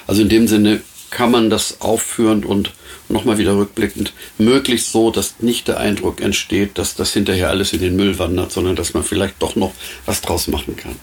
Also 0.06 0.22
in 0.22 0.30
dem 0.30 0.48
Sinne 0.48 0.82
kann 1.10 1.32
man 1.32 1.50
das 1.50 1.82
aufführen 1.82 2.46
und 2.46 2.72
nochmal 3.12 3.38
wieder 3.38 3.56
rückblickend, 3.56 4.14
möglichst 4.38 4.92
so, 4.92 5.12
dass 5.12 5.36
nicht 5.40 5.68
der 5.68 5.80
Eindruck 5.80 6.22
entsteht, 6.22 6.78
dass 6.78 6.96
das 6.96 7.14
hinterher 7.14 7.50
alles 7.50 7.74
in 7.74 7.82
den 7.82 7.96
Müll 7.96 8.20
wandert, 8.20 8.52
sondern 8.52 8.76
dass 8.76 8.94
man 8.94 9.04
vielleicht 9.04 9.42
doch 9.42 9.56
noch 9.56 9.74
was 10.06 10.22
draus 10.22 10.48
machen 10.48 10.76
kann. 10.76 10.96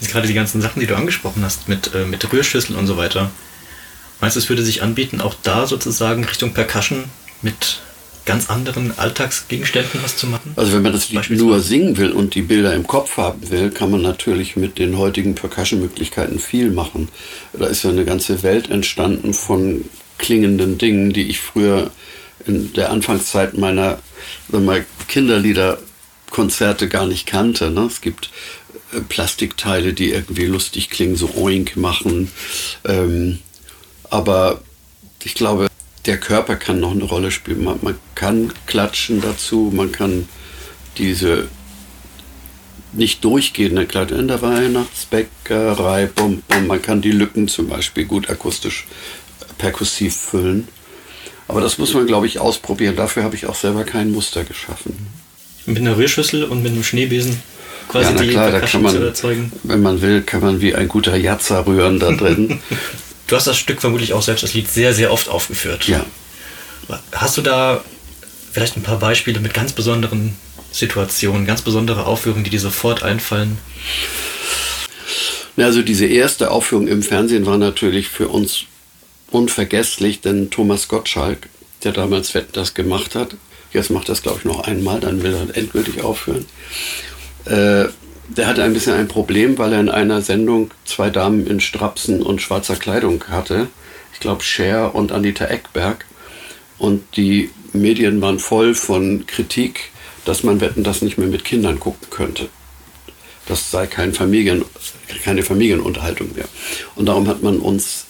Jetzt 0.00 0.12
gerade 0.12 0.28
die 0.28 0.34
ganzen 0.34 0.60
Sachen, 0.60 0.80
die 0.80 0.86
du 0.86 0.96
angesprochen 0.96 1.42
hast, 1.44 1.68
mit, 1.68 1.94
äh, 1.94 2.04
mit 2.04 2.32
Rührschüsseln 2.32 2.78
und 2.78 2.86
so 2.86 2.96
weiter. 2.96 3.30
Meinst 4.20 4.36
du, 4.36 4.40
es 4.40 4.48
würde 4.48 4.62
sich 4.62 4.82
anbieten, 4.82 5.20
auch 5.20 5.34
da 5.42 5.66
sozusagen 5.66 6.24
Richtung 6.24 6.52
Percussion 6.52 7.04
mit 7.42 7.80
ganz 8.28 8.50
anderen 8.50 8.96
Alltagsgegenständen 8.98 10.00
was 10.02 10.16
zu 10.16 10.26
machen? 10.26 10.52
Also 10.56 10.72
wenn 10.72 10.82
man 10.82 10.92
das 10.92 11.08
Lied 11.08 11.30
nur 11.30 11.60
singen 11.60 11.96
will 11.96 12.12
und 12.12 12.34
die 12.34 12.42
Bilder 12.42 12.74
im 12.74 12.86
Kopf 12.86 13.16
haben 13.16 13.50
will, 13.50 13.70
kann 13.70 13.90
man 13.90 14.02
natürlich 14.02 14.54
mit 14.54 14.78
den 14.78 14.98
heutigen 14.98 15.34
Percussion-Möglichkeiten 15.34 16.38
viel 16.38 16.70
machen. 16.70 17.08
Da 17.54 17.66
ist 17.66 17.84
ja 17.84 17.90
eine 17.90 18.04
ganze 18.04 18.42
Welt 18.42 18.70
entstanden 18.70 19.32
von 19.32 19.84
klingenden 20.18 20.78
Dingen, 20.78 21.12
die 21.12 21.28
ich 21.28 21.40
früher 21.40 21.90
in 22.46 22.72
der 22.74 22.90
Anfangszeit 22.90 23.56
meiner 23.56 23.98
Kinderliederkonzerte 25.08 26.88
gar 26.88 27.06
nicht 27.06 27.26
kannte. 27.26 27.70
Ne? 27.70 27.82
Es 27.82 28.00
gibt 28.00 28.30
äh, 28.92 29.00
Plastikteile, 29.00 29.92
die 29.92 30.10
irgendwie 30.10 30.46
lustig 30.46 30.90
klingen, 30.90 31.16
so 31.16 31.34
Oink 31.36 31.76
machen. 31.76 32.30
Ähm, 32.84 33.38
aber 34.10 34.62
ich 35.22 35.34
glaube, 35.34 35.68
der 36.06 36.18
Körper 36.18 36.56
kann 36.56 36.80
noch 36.80 36.92
eine 36.92 37.04
Rolle 37.04 37.30
spielen. 37.30 37.64
Man, 37.64 37.78
man 37.82 37.96
kann 38.14 38.52
klatschen 38.66 39.20
dazu, 39.20 39.70
man 39.74 39.92
kann 39.92 40.28
diese 40.96 41.48
nicht 42.92 43.22
durchgehende 43.24 43.86
Klatschen 43.86 44.18
in 44.20 44.28
der 44.28 44.40
Weihnachtsbäckerei, 44.40 46.06
bum, 46.06 46.42
bum, 46.48 46.66
man 46.66 46.80
kann 46.80 47.02
die 47.02 47.12
Lücken 47.12 47.46
zum 47.48 47.68
Beispiel 47.68 48.06
gut 48.06 48.30
akustisch 48.30 48.86
perkussiv 49.58 50.16
füllen. 50.16 50.68
Aber 51.48 51.60
das 51.60 51.78
muss 51.78 51.94
man, 51.94 52.06
glaube 52.06 52.26
ich, 52.26 52.38
ausprobieren. 52.38 52.96
Dafür 52.96 53.24
habe 53.24 53.34
ich 53.34 53.46
auch 53.46 53.54
selber 53.54 53.84
kein 53.84 54.12
Muster 54.12 54.44
geschaffen. 54.44 54.96
Mit 55.66 55.78
einer 55.78 55.96
Rührschüssel 55.96 56.44
und 56.44 56.62
mit 56.62 56.72
einem 56.72 56.84
Schneebesen 56.84 57.42
quasi 57.88 58.10
ja, 58.10 58.14
na 58.16 58.26
klar, 58.30 58.50
da 58.52 58.60
kann 58.60 58.82
man, 58.82 58.94
zu 58.94 59.02
erzeugen. 59.02 59.52
Wenn 59.62 59.82
man 59.82 60.00
will, 60.00 60.22
kann 60.22 60.40
man 60.40 60.60
wie 60.60 60.74
ein 60.74 60.88
guter 60.88 61.16
Jatzer 61.16 61.66
rühren 61.66 61.98
da 61.98 62.12
drin. 62.12 62.60
du 63.26 63.36
hast 63.36 63.46
das 63.46 63.56
Stück 63.56 63.80
vermutlich 63.80 64.12
auch 64.12 64.22
selbst, 64.22 64.42
das 64.42 64.54
Lied, 64.54 64.68
sehr, 64.68 64.94
sehr 64.94 65.12
oft 65.12 65.28
aufgeführt. 65.28 65.88
Ja. 65.88 66.04
Hast 67.12 67.36
du 67.36 67.42
da 67.42 67.82
vielleicht 68.52 68.76
ein 68.76 68.82
paar 68.82 68.98
Beispiele 68.98 69.40
mit 69.40 69.54
ganz 69.54 69.72
besonderen 69.72 70.36
Situationen, 70.70 71.46
ganz 71.46 71.62
besondere 71.62 72.06
Aufführungen, 72.06 72.44
die 72.44 72.50
dir 72.50 72.60
sofort 72.60 73.02
einfallen? 73.02 73.58
Also 75.56 75.82
diese 75.82 76.06
erste 76.06 76.50
Aufführung 76.50 76.86
im 76.86 77.02
Fernsehen 77.02 77.44
war 77.44 77.58
natürlich 77.58 78.08
für 78.08 78.28
uns 78.28 78.64
unvergesslich, 79.30 80.20
denn 80.20 80.50
Thomas 80.50 80.88
Gottschalk, 80.88 81.48
der 81.84 81.92
damals 81.92 82.32
das 82.52 82.74
gemacht 82.74 83.14
hat, 83.14 83.36
jetzt 83.72 83.90
macht 83.90 84.08
das 84.08 84.22
glaube 84.22 84.38
ich 84.38 84.44
noch 84.44 84.60
einmal, 84.60 85.00
dann 85.00 85.22
will 85.22 85.34
er 85.34 85.56
endgültig 85.56 86.02
aufhören. 86.02 86.46
Äh, 87.44 87.86
der 88.28 88.46
hatte 88.46 88.62
ein 88.62 88.74
bisschen 88.74 88.94
ein 88.94 89.08
Problem, 89.08 89.56
weil 89.56 89.72
er 89.72 89.80
in 89.80 89.88
einer 89.88 90.20
Sendung 90.20 90.70
zwei 90.84 91.08
Damen 91.08 91.46
in 91.46 91.60
Strapsen 91.60 92.22
und 92.22 92.42
schwarzer 92.42 92.76
Kleidung 92.76 93.24
hatte. 93.28 93.68
Ich 94.12 94.20
glaube 94.20 94.42
Cher 94.42 94.94
und 94.94 95.12
Anita 95.12 95.46
Eckberg. 95.46 96.04
Und 96.78 97.16
die 97.16 97.50
Medien 97.72 98.20
waren 98.20 98.38
voll 98.38 98.74
von 98.74 99.26
Kritik, 99.26 99.90
dass 100.24 100.42
man 100.42 100.60
Wetten 100.60 100.84
das 100.84 101.00
nicht 101.00 101.16
mehr 101.16 101.28
mit 101.28 101.44
Kindern 101.44 101.80
gucken 101.80 102.10
könnte. 102.10 102.48
Das 103.46 103.70
sei 103.70 103.86
kein 103.86 104.12
Familien, 104.12 104.62
keine 105.24 105.42
Familienunterhaltung 105.42 106.34
mehr. 106.34 106.48
Und 106.96 107.06
darum 107.06 107.26
hat 107.28 107.42
man 107.42 107.58
uns, 107.58 108.07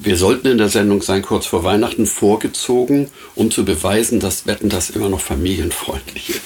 wir 0.00 0.16
sollten 0.16 0.46
in 0.48 0.58
der 0.58 0.68
Sendung 0.68 1.02
sein, 1.02 1.22
kurz 1.22 1.46
vor 1.46 1.64
Weihnachten 1.64 2.06
vorgezogen, 2.06 3.10
um 3.34 3.50
zu 3.50 3.64
beweisen, 3.64 4.20
dass 4.20 4.46
Wetten 4.46 4.68
das 4.68 4.90
immer 4.90 5.08
noch 5.08 5.20
familienfreundlich 5.20 6.30
ist. 6.30 6.40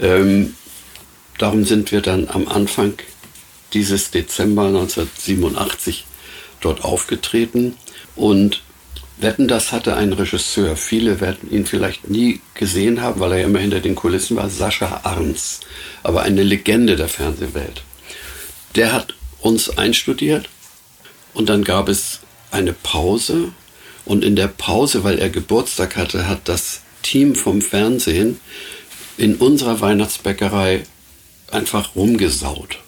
Ähm, 0.00 0.54
darum 1.38 1.64
sind 1.64 1.92
wir 1.92 2.00
dann 2.00 2.28
am 2.28 2.48
Anfang 2.48 2.94
dieses 3.72 4.10
Dezember 4.10 4.66
1987 4.66 6.06
dort 6.60 6.84
aufgetreten 6.84 7.76
und 8.16 8.62
Wetten, 9.18 9.48
das 9.48 9.72
hatte 9.72 9.96
einen 9.96 10.12
Regisseur. 10.12 10.76
Viele 10.76 11.20
werden 11.22 11.50
ihn 11.50 11.64
vielleicht 11.64 12.10
nie 12.10 12.40
gesehen 12.54 13.00
haben, 13.00 13.18
weil 13.18 13.32
er 13.32 13.38
ja 13.38 13.46
immer 13.46 13.60
hinter 13.60 13.80
den 13.80 13.94
Kulissen 13.94 14.36
war. 14.36 14.50
Sascha 14.50 15.00
Arns, 15.04 15.60
aber 16.02 16.22
eine 16.22 16.42
Legende 16.42 16.96
der 16.96 17.08
Fernsehwelt. 17.08 17.82
Der 18.74 18.92
hat 18.92 19.14
uns 19.40 19.78
einstudiert 19.78 20.50
und 21.32 21.48
dann 21.48 21.64
gab 21.64 21.88
es 21.88 22.20
eine 22.56 22.72
Pause. 22.72 23.52
Und 24.04 24.24
in 24.24 24.36
der 24.36 24.48
Pause, 24.48 25.04
weil 25.04 25.18
er 25.18 25.30
Geburtstag 25.30 25.96
hatte, 25.96 26.28
hat 26.28 26.48
das 26.48 26.80
Team 27.02 27.34
vom 27.34 27.60
Fernsehen 27.60 28.40
in 29.16 29.36
unserer 29.36 29.80
Weihnachtsbäckerei 29.80 30.82
einfach 31.50 31.94
rumgesaut. 31.94 32.78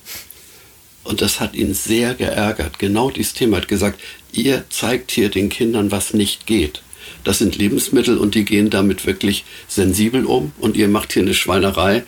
Und 1.04 1.22
das 1.22 1.40
hat 1.40 1.54
ihn 1.54 1.74
sehr 1.74 2.14
geärgert. 2.14 2.78
Genau 2.78 3.10
dieses 3.10 3.32
Thema 3.32 3.56
hat 3.56 3.68
gesagt, 3.68 4.00
ihr 4.32 4.64
zeigt 4.68 5.10
hier 5.10 5.30
den 5.30 5.48
Kindern, 5.48 5.90
was 5.90 6.12
nicht 6.12 6.46
geht. 6.46 6.82
Das 7.24 7.38
sind 7.38 7.56
Lebensmittel 7.56 8.18
und 8.18 8.34
die 8.34 8.44
gehen 8.44 8.70
damit 8.70 9.06
wirklich 9.06 9.44
sensibel 9.66 10.24
um 10.26 10.52
und 10.58 10.76
ihr 10.76 10.88
macht 10.88 11.12
hier 11.12 11.22
eine 11.22 11.34
Schweinerei. 11.34 12.04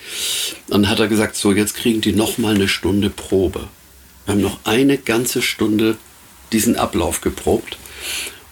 Dann 0.68 0.88
hat 0.88 1.00
er 1.00 1.08
gesagt, 1.08 1.36
so 1.36 1.52
jetzt 1.52 1.74
kriegen 1.74 2.00
die 2.00 2.12
noch 2.12 2.38
mal 2.38 2.54
eine 2.54 2.68
Stunde 2.68 3.10
Probe. 3.10 3.68
Wir 4.24 4.34
haben 4.34 4.42
noch 4.42 4.60
eine 4.64 4.98
ganze 4.98 5.42
Stunde 5.42 5.96
diesen 6.52 6.76
Ablauf 6.76 7.20
geprobt 7.20 7.78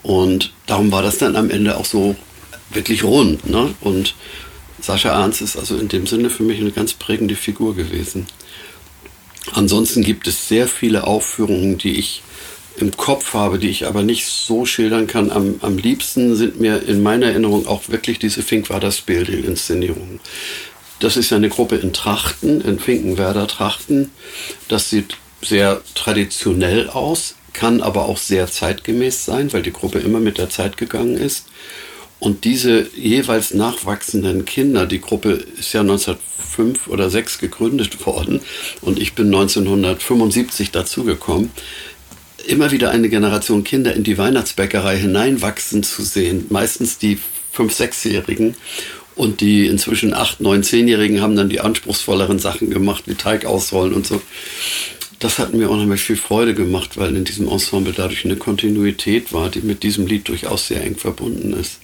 und 0.02 0.52
darum 0.66 0.92
war 0.92 1.02
das 1.02 1.18
dann 1.18 1.36
am 1.36 1.50
Ende 1.50 1.76
auch 1.76 1.84
so 1.84 2.16
wirklich 2.70 3.04
rund. 3.04 3.48
Ne? 3.48 3.74
Und 3.80 4.14
Sascha 4.80 5.12
Arns 5.12 5.40
ist 5.40 5.56
also 5.56 5.76
in 5.76 5.88
dem 5.88 6.06
Sinne 6.06 6.30
für 6.30 6.42
mich 6.42 6.60
eine 6.60 6.70
ganz 6.70 6.94
prägende 6.94 7.36
Figur 7.36 7.74
gewesen. 7.74 8.26
Ansonsten 9.52 10.02
gibt 10.02 10.26
es 10.26 10.48
sehr 10.48 10.68
viele 10.68 11.06
Aufführungen, 11.06 11.78
die 11.78 11.98
ich 11.98 12.22
im 12.76 12.96
Kopf 12.96 13.34
habe, 13.34 13.58
die 13.58 13.70
ich 13.70 13.86
aber 13.86 14.02
nicht 14.02 14.26
so 14.26 14.64
schildern 14.64 15.06
kann. 15.06 15.32
Am, 15.32 15.56
am 15.62 15.78
liebsten 15.78 16.36
sind 16.36 16.60
mir 16.60 16.82
in 16.86 17.02
meiner 17.02 17.26
Erinnerung 17.26 17.66
auch 17.66 17.88
wirklich 17.88 18.18
diese 18.18 18.42
Finkwaders 18.42 19.00
Bilde-Inszenierungen. 19.00 20.20
Das 21.00 21.16
ist 21.16 21.30
ja 21.30 21.36
eine 21.36 21.48
Gruppe 21.48 21.76
in 21.76 21.92
Trachten, 21.92 22.60
in 22.60 22.78
Finkenwerder 22.78 23.46
Trachten. 23.46 24.10
Das 24.68 24.90
sieht 24.90 25.16
sehr 25.42 25.80
traditionell 25.94 26.88
aus, 26.88 27.34
kann 27.58 27.82
aber 27.82 28.04
auch 28.04 28.18
sehr 28.18 28.46
zeitgemäß 28.46 29.24
sein, 29.24 29.52
weil 29.52 29.62
die 29.62 29.72
Gruppe 29.72 29.98
immer 29.98 30.20
mit 30.20 30.38
der 30.38 30.48
Zeit 30.48 30.76
gegangen 30.76 31.16
ist. 31.16 31.46
Und 32.20 32.44
diese 32.44 32.86
jeweils 32.94 33.52
nachwachsenden 33.52 34.44
Kinder, 34.44 34.86
die 34.86 35.00
Gruppe 35.00 35.44
ist 35.58 35.72
ja 35.72 35.80
1905 35.80 36.86
oder 36.86 37.10
6 37.10 37.38
gegründet 37.38 38.06
worden 38.06 38.40
und 38.80 39.00
ich 39.00 39.14
bin 39.14 39.26
1975 39.26 40.70
dazugekommen, 40.70 41.50
immer 42.46 42.70
wieder 42.70 42.92
eine 42.92 43.08
Generation 43.08 43.64
Kinder 43.64 43.92
in 43.92 44.04
die 44.04 44.18
Weihnachtsbäckerei 44.18 44.96
hineinwachsen 44.96 45.82
zu 45.82 46.02
sehen, 46.02 46.46
meistens 46.50 46.98
die 46.98 47.18
5-, 47.56 47.76
6-Jährigen. 47.76 48.54
Und 49.16 49.40
die 49.40 49.66
inzwischen 49.66 50.14
8-, 50.14 50.40
9-, 50.40 50.62
10-Jährigen 50.62 51.20
haben 51.20 51.34
dann 51.34 51.48
die 51.48 51.58
anspruchsvolleren 51.58 52.38
Sachen 52.38 52.70
gemacht, 52.70 53.02
wie 53.06 53.16
Teig 53.16 53.46
ausrollen 53.46 53.92
und 53.92 54.06
so. 54.06 54.22
Das 55.18 55.40
hat 55.40 55.52
mir 55.52 55.68
unheimlich 55.68 56.02
viel 56.02 56.16
Freude 56.16 56.54
gemacht, 56.54 56.96
weil 56.96 57.16
in 57.16 57.24
diesem 57.24 57.48
Ensemble 57.48 57.92
dadurch 57.92 58.24
eine 58.24 58.36
Kontinuität 58.36 59.32
war, 59.32 59.48
die 59.50 59.60
mit 59.60 59.82
diesem 59.82 60.06
Lied 60.06 60.28
durchaus 60.28 60.68
sehr 60.68 60.84
eng 60.84 60.96
verbunden 60.96 61.54
ist. 61.54 61.80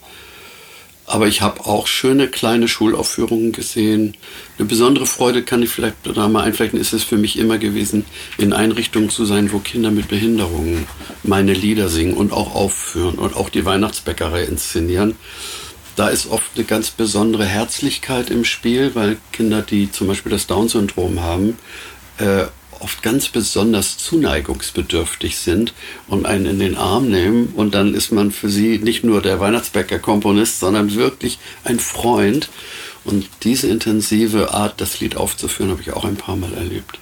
Aber 1.06 1.26
ich 1.26 1.42
habe 1.42 1.66
auch 1.66 1.86
schöne 1.86 2.28
kleine 2.28 2.68
Schulaufführungen 2.68 3.52
gesehen. 3.52 4.16
Eine 4.56 4.68
besondere 4.68 5.04
Freude 5.04 5.42
kann 5.42 5.62
ich 5.62 5.68
vielleicht 5.68 5.96
da 6.04 6.28
mal 6.28 6.44
einflechten, 6.44 6.80
ist 6.80 6.94
es 6.94 7.04
für 7.04 7.18
mich 7.18 7.38
immer 7.38 7.58
gewesen, 7.58 8.06
in 8.38 8.52
Einrichtungen 8.52 9.10
zu 9.10 9.24
sein, 9.24 9.52
wo 9.52 9.58
Kinder 9.58 9.90
mit 9.90 10.08
Behinderungen 10.08 10.86
meine 11.22 11.52
Lieder 11.52 11.88
singen 11.88 12.14
und 12.14 12.32
auch 12.32 12.54
aufführen 12.54 13.16
und 13.16 13.36
auch 13.36 13.50
die 13.50 13.64
Weihnachtsbäckerei 13.64 14.44
inszenieren. 14.44 15.16
Da 15.96 16.08
ist 16.08 16.26
oft 16.30 16.52
eine 16.54 16.64
ganz 16.64 16.90
besondere 16.90 17.44
Herzlichkeit 17.44 18.30
im 18.30 18.44
Spiel, 18.44 18.92
weil 18.94 19.18
Kinder, 19.32 19.60
die 19.60 19.90
zum 19.92 20.06
Beispiel 20.06 20.32
das 20.32 20.46
Down-Syndrom 20.46 21.20
haben, 21.20 21.58
äh, 22.18 22.44
oft 22.80 23.02
ganz 23.02 23.28
besonders 23.28 23.98
zuneigungsbedürftig 23.98 25.36
sind 25.38 25.72
und 26.08 26.26
einen 26.26 26.46
in 26.46 26.58
den 26.58 26.76
Arm 26.76 27.10
nehmen 27.10 27.52
und 27.54 27.74
dann 27.74 27.94
ist 27.94 28.12
man 28.12 28.30
für 28.30 28.48
sie 28.48 28.78
nicht 28.78 29.04
nur 29.04 29.22
der 29.22 29.40
Weihnachtsbäcker-Komponist, 29.40 30.60
sondern 30.60 30.94
wirklich 30.94 31.38
ein 31.64 31.78
Freund. 31.78 32.48
Und 33.04 33.28
diese 33.42 33.68
intensive 33.68 34.52
Art, 34.52 34.80
das 34.80 35.00
Lied 35.00 35.16
aufzuführen, 35.16 35.70
habe 35.70 35.82
ich 35.82 35.92
auch 35.92 36.04
ein 36.04 36.16
paar 36.16 36.36
Mal 36.36 36.54
erlebt. 36.54 36.98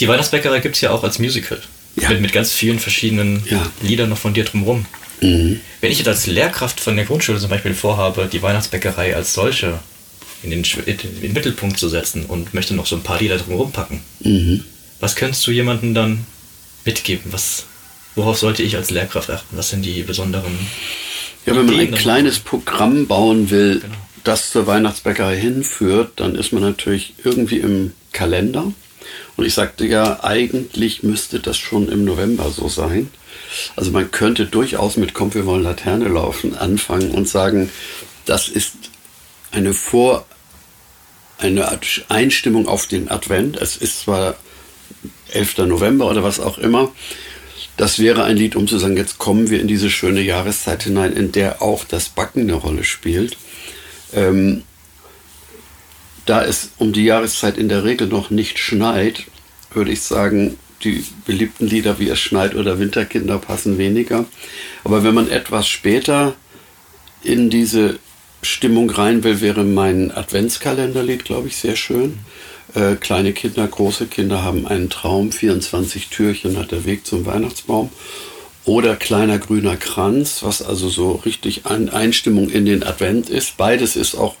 Die 0.00 0.08
Weihnachtsbäckerei 0.08 0.60
gibt 0.60 0.76
es 0.76 0.80
ja 0.80 0.90
auch 0.90 1.04
als 1.04 1.18
Musical. 1.18 1.60
Ja. 1.96 2.08
Mit, 2.10 2.20
mit 2.20 2.32
ganz 2.32 2.52
vielen 2.52 2.78
verschiedenen 2.78 3.42
ja. 3.50 3.70
Liedern 3.82 4.08
noch 4.08 4.18
von 4.18 4.32
dir 4.32 4.44
drumherum. 4.44 4.86
Mhm. 5.20 5.60
Wenn 5.80 5.92
ich 5.92 5.98
jetzt 5.98 6.08
als 6.08 6.26
Lehrkraft 6.26 6.80
von 6.80 6.96
der 6.96 7.04
Grundschule 7.04 7.38
zum 7.40 7.50
Beispiel 7.50 7.74
vorhabe, 7.74 8.28
die 8.30 8.40
Weihnachtsbäckerei 8.40 9.16
als 9.16 9.34
solche 9.34 9.80
in 10.42 10.50
den, 10.50 10.64
in 10.86 11.20
den 11.20 11.32
Mittelpunkt 11.32 11.78
zu 11.78 11.88
setzen 11.88 12.26
und 12.26 12.54
möchte 12.54 12.74
noch 12.74 12.86
so 12.86 12.96
ein 12.96 13.02
paar 13.02 13.18
Lieder 13.18 13.38
drumherum 13.38 13.72
packen, 13.72 14.00
mhm. 14.20 14.64
Was 15.00 15.16
könntest 15.16 15.46
du 15.46 15.50
jemandem 15.50 15.94
dann 15.94 16.26
mitgeben? 16.84 17.32
Was, 17.32 17.64
worauf 18.14 18.38
sollte 18.38 18.62
ich 18.62 18.76
als 18.76 18.90
Lehrkraft 18.90 19.30
achten? 19.30 19.56
Was 19.56 19.70
sind 19.70 19.82
die 19.82 20.02
besonderen. 20.02 20.58
Ja, 21.46 21.56
wenn 21.56 21.66
man 21.66 21.78
ein 21.78 21.94
kleines 21.94 22.40
Programm 22.40 23.06
bauen 23.06 23.50
will, 23.50 23.80
genau. 23.80 23.94
das 24.24 24.50
zur 24.50 24.66
Weihnachtsbäckerei 24.66 25.36
hinführt, 25.36 26.12
dann 26.16 26.34
ist 26.34 26.52
man 26.52 26.62
natürlich 26.62 27.14
irgendwie 27.24 27.58
im 27.58 27.92
Kalender. 28.12 28.72
Und 29.36 29.46
ich 29.46 29.54
sagte 29.54 29.86
ja, 29.86 30.22
eigentlich 30.24 31.02
müsste 31.02 31.40
das 31.40 31.56
schon 31.56 31.88
im 31.88 32.04
November 32.04 32.50
so 32.50 32.68
sein. 32.68 33.08
Also 33.76 33.90
man 33.92 34.10
könnte 34.10 34.46
durchaus 34.46 34.96
mit 34.96 35.14
Komm, 35.14 35.32
wir 35.34 35.46
wollen 35.46 35.62
Laterne 35.62 36.08
laufen 36.08 36.56
anfangen 36.56 37.12
und 37.12 37.28
sagen, 37.28 37.70
das 38.26 38.48
ist 38.48 38.74
eine 39.52 39.72
Vor, 39.72 40.26
eine 41.38 41.78
Einstimmung 42.08 42.66
auf 42.68 42.86
den 42.86 43.10
Advent. 43.10 43.56
Es 43.56 43.76
ist 43.76 44.00
zwar 44.00 44.36
11. 45.32 45.58
November 45.58 46.10
oder 46.10 46.22
was 46.22 46.40
auch 46.40 46.58
immer. 46.58 46.92
Das 47.76 47.98
wäre 47.98 48.24
ein 48.24 48.36
Lied, 48.36 48.56
um 48.56 48.66
zu 48.66 48.78
sagen, 48.78 48.96
jetzt 48.96 49.18
kommen 49.18 49.50
wir 49.50 49.60
in 49.60 49.68
diese 49.68 49.90
schöne 49.90 50.20
Jahreszeit 50.20 50.82
hinein, 50.82 51.12
in 51.12 51.32
der 51.32 51.62
auch 51.62 51.84
das 51.84 52.08
Backen 52.08 52.42
eine 52.42 52.54
Rolle 52.54 52.84
spielt. 52.84 53.36
Ähm, 54.12 54.64
da 56.26 56.44
es 56.44 56.70
um 56.78 56.92
die 56.92 57.04
Jahreszeit 57.04 57.56
in 57.56 57.68
der 57.68 57.84
Regel 57.84 58.08
noch 58.08 58.30
nicht 58.30 58.58
schneit, 58.58 59.24
würde 59.72 59.92
ich 59.92 60.02
sagen, 60.02 60.58
die 60.84 61.04
beliebten 61.26 61.66
Lieder 61.66 61.98
wie 61.98 62.08
Es 62.08 62.20
schneit 62.20 62.54
oder 62.54 62.78
Winterkinder 62.78 63.38
passen 63.38 63.78
weniger. 63.78 64.26
Aber 64.84 65.04
wenn 65.04 65.14
man 65.14 65.30
etwas 65.30 65.68
später 65.68 66.34
in 67.22 67.50
diese 67.50 67.98
Stimmung 68.42 68.90
rein 68.90 69.24
will, 69.24 69.40
wäre 69.40 69.64
mein 69.64 70.10
Adventskalenderlied, 70.10 71.24
glaube 71.24 71.48
ich, 71.48 71.56
sehr 71.56 71.76
schön. 71.76 72.18
Äh, 72.74 72.96
kleine 72.96 73.32
Kinder, 73.32 73.66
große 73.66 74.06
Kinder 74.06 74.42
haben 74.42 74.66
einen 74.66 74.90
Traum, 74.90 75.32
24 75.32 76.08
Türchen 76.08 76.58
hat 76.58 76.70
der 76.70 76.84
Weg 76.84 77.06
zum 77.06 77.24
Weihnachtsbaum. 77.26 77.90
Oder 78.64 78.96
kleiner 78.96 79.38
grüner 79.38 79.76
Kranz, 79.76 80.42
was 80.42 80.60
also 80.60 80.90
so 80.90 81.12
richtig 81.12 81.64
eine 81.64 81.92
Einstimmung 81.92 82.50
in 82.50 82.66
den 82.66 82.82
Advent 82.82 83.30
ist. 83.30 83.56
Beides 83.56 83.96
ist 83.96 84.14
auch 84.14 84.36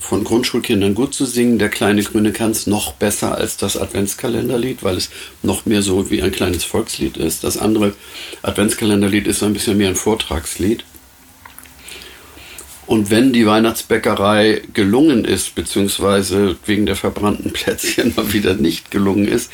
von 0.00 0.24
Grundschulkindern 0.24 0.94
gut 0.94 1.14
zu 1.14 1.24
singen. 1.24 1.60
Der 1.60 1.68
kleine 1.68 2.02
grüne 2.02 2.32
Kranz 2.32 2.66
noch 2.66 2.94
besser 2.94 3.36
als 3.36 3.56
das 3.56 3.76
Adventskalenderlied, 3.76 4.82
weil 4.82 4.96
es 4.96 5.10
noch 5.42 5.64
mehr 5.64 5.82
so 5.82 6.10
wie 6.10 6.22
ein 6.22 6.32
kleines 6.32 6.64
Volkslied 6.64 7.16
ist. 7.16 7.44
Das 7.44 7.56
andere 7.56 7.94
Adventskalenderlied 8.42 9.28
ist 9.28 9.44
ein 9.44 9.52
bisschen 9.52 9.78
mehr 9.78 9.88
ein 9.88 9.96
Vortragslied. 9.96 10.84
Und 12.86 13.10
wenn 13.10 13.32
die 13.32 13.46
Weihnachtsbäckerei 13.46 14.62
gelungen 14.74 15.24
ist, 15.24 15.54
beziehungsweise 15.54 16.56
wegen 16.66 16.84
der 16.84 16.96
verbrannten 16.96 17.52
Plätzchen 17.52 18.12
mal 18.16 18.32
wieder 18.32 18.54
nicht 18.54 18.90
gelungen 18.90 19.28
ist, 19.28 19.50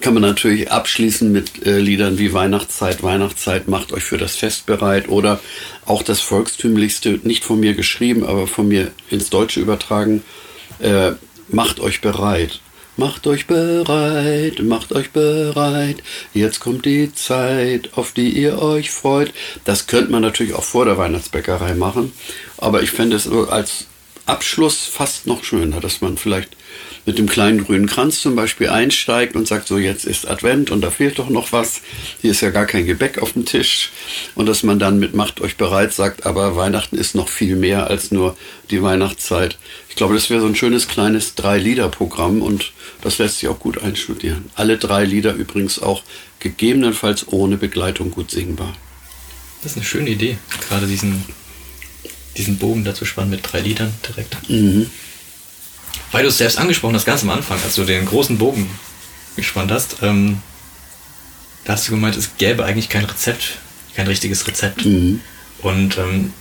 kann 0.00 0.14
man 0.14 0.22
natürlich 0.22 0.70
abschließen 0.72 1.30
mit 1.30 1.64
äh, 1.64 1.78
Liedern 1.78 2.18
wie 2.18 2.32
Weihnachtszeit, 2.32 3.02
Weihnachtszeit, 3.02 3.68
macht 3.68 3.92
euch 3.92 4.02
für 4.02 4.18
das 4.18 4.36
Fest 4.36 4.66
bereit 4.66 5.08
oder 5.08 5.40
auch 5.86 6.02
das 6.02 6.20
volkstümlichste, 6.20 7.20
nicht 7.22 7.44
von 7.44 7.60
mir 7.60 7.74
geschrieben, 7.74 8.24
aber 8.24 8.46
von 8.46 8.66
mir 8.68 8.90
ins 9.08 9.30
Deutsche 9.30 9.60
übertragen, 9.60 10.24
äh, 10.80 11.12
macht 11.48 11.78
euch 11.78 12.00
bereit. 12.00 12.60
Macht 12.96 13.26
euch 13.26 13.48
bereit, 13.48 14.60
macht 14.62 14.92
euch 14.92 15.10
bereit, 15.10 15.96
jetzt 16.32 16.60
kommt 16.60 16.84
die 16.84 17.12
Zeit, 17.12 17.90
auf 17.96 18.12
die 18.12 18.28
ihr 18.28 18.62
euch 18.62 18.92
freut. 18.92 19.34
Das 19.64 19.88
könnte 19.88 20.12
man 20.12 20.22
natürlich 20.22 20.54
auch 20.54 20.62
vor 20.62 20.84
der 20.84 20.96
Weihnachtsbäckerei 20.96 21.74
machen, 21.74 22.12
aber 22.56 22.82
ich 22.82 22.92
fände 22.92 23.16
es 23.16 23.28
als 23.28 23.86
Abschluss 24.26 24.86
fast 24.86 25.26
noch 25.26 25.42
schöner, 25.42 25.80
dass 25.80 26.02
man 26.02 26.16
vielleicht 26.16 26.56
mit 27.06 27.18
dem 27.18 27.28
kleinen 27.28 27.64
grünen 27.64 27.86
Kranz 27.86 28.20
zum 28.20 28.34
Beispiel 28.34 28.68
einsteigt 28.70 29.36
und 29.36 29.46
sagt, 29.46 29.68
so 29.68 29.78
jetzt 29.78 30.04
ist 30.04 30.28
Advent 30.28 30.70
und 30.70 30.80
da 30.80 30.90
fehlt 30.90 31.18
doch 31.18 31.28
noch 31.28 31.52
was. 31.52 31.82
Hier 32.22 32.30
ist 32.30 32.40
ja 32.40 32.50
gar 32.50 32.66
kein 32.66 32.86
Gebäck 32.86 33.18
auf 33.18 33.32
dem 33.32 33.44
Tisch. 33.44 33.90
Und 34.34 34.46
dass 34.46 34.62
man 34.62 34.78
dann 34.78 34.98
mit 34.98 35.14
Macht 35.14 35.40
euch 35.40 35.56
bereit 35.56 35.92
sagt, 35.92 36.24
aber 36.24 36.56
Weihnachten 36.56 36.96
ist 36.96 37.14
noch 37.14 37.28
viel 37.28 37.56
mehr 37.56 37.88
als 37.88 38.10
nur 38.10 38.36
die 38.70 38.82
Weihnachtszeit. 38.82 39.58
Ich 39.88 39.96
glaube, 39.96 40.14
das 40.14 40.30
wäre 40.30 40.40
so 40.40 40.46
ein 40.46 40.56
schönes 40.56 40.88
kleines 40.88 41.34
Drei-Lieder-Programm 41.34 42.40
und 42.40 42.72
das 43.02 43.18
lässt 43.18 43.38
sich 43.40 43.48
auch 43.48 43.58
gut 43.58 43.82
einstudieren. 43.82 44.50
Alle 44.54 44.78
drei 44.78 45.04
Lieder 45.04 45.34
übrigens 45.34 45.78
auch 45.78 46.02
gegebenenfalls 46.40 47.28
ohne 47.28 47.56
Begleitung 47.56 48.10
gut 48.10 48.30
singbar. 48.30 48.74
Das 49.62 49.72
ist 49.72 49.78
eine 49.78 49.86
schöne 49.86 50.10
Idee, 50.10 50.36
gerade 50.68 50.86
diesen, 50.86 51.24
diesen 52.36 52.58
Bogen 52.58 52.84
dazu 52.84 53.04
spannen 53.04 53.30
mit 53.30 53.40
drei 53.42 53.60
Liedern 53.60 53.94
direkt. 54.06 54.36
Mhm. 54.48 54.90
Weil 56.14 56.22
du 56.22 56.28
es 56.28 56.38
selbst 56.38 56.58
angesprochen 56.58 56.94
hast, 56.94 57.06
ganz 57.06 57.24
am 57.24 57.30
Anfang, 57.30 57.58
als 57.64 57.74
du 57.74 57.82
den 57.82 58.06
großen 58.06 58.38
Bogen 58.38 58.70
gespannt 59.34 59.72
hast, 59.72 59.96
ähm, 60.00 60.38
da 61.64 61.72
hast 61.72 61.88
du 61.88 61.90
gemeint, 61.90 62.16
es 62.16 62.36
gäbe 62.38 62.64
eigentlich 62.64 62.88
kein 62.88 63.04
Rezept, 63.04 63.58
kein 63.96 64.06
richtiges 64.06 64.46
Rezept. 64.46 64.84
Mhm. 64.84 65.20
Und 65.62 65.98
ähm, 65.98 66.32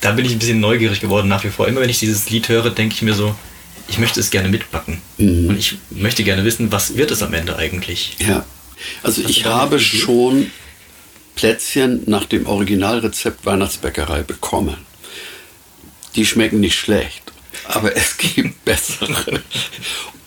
da 0.00 0.12
bin 0.12 0.24
ich 0.24 0.30
ein 0.30 0.38
bisschen 0.38 0.60
neugierig 0.60 1.00
geworden 1.00 1.26
nach 1.26 1.42
wie 1.42 1.48
vor. 1.48 1.66
Immer 1.66 1.80
wenn 1.80 1.90
ich 1.90 1.98
dieses 1.98 2.30
Lied 2.30 2.48
höre, 2.48 2.70
denke 2.70 2.94
ich 2.94 3.02
mir 3.02 3.14
so, 3.14 3.34
ich 3.88 3.98
möchte 3.98 4.20
es 4.20 4.30
gerne 4.30 4.48
mitbacken. 4.48 5.02
Mhm. 5.18 5.48
Und 5.48 5.58
ich 5.58 5.78
möchte 5.90 6.22
gerne 6.22 6.44
wissen, 6.44 6.70
was 6.70 6.96
wird 6.96 7.10
es 7.10 7.24
am 7.24 7.34
Ende 7.34 7.56
eigentlich? 7.56 8.14
Ja. 8.20 8.46
Also 9.02 9.20
Hast 9.20 9.30
ich 9.30 9.46
habe 9.46 9.80
schon 9.80 10.52
Plätzchen 11.34 12.04
nach 12.06 12.26
dem 12.26 12.46
Originalrezept 12.46 13.46
Weihnachtsbäckerei 13.46 14.22
bekommen. 14.22 14.76
Die 16.14 16.24
schmecken 16.24 16.60
nicht 16.60 16.78
schlecht 16.78 17.25
aber 17.68 17.96
es 17.96 18.16
gibt 18.16 18.64
bessere. 18.64 19.42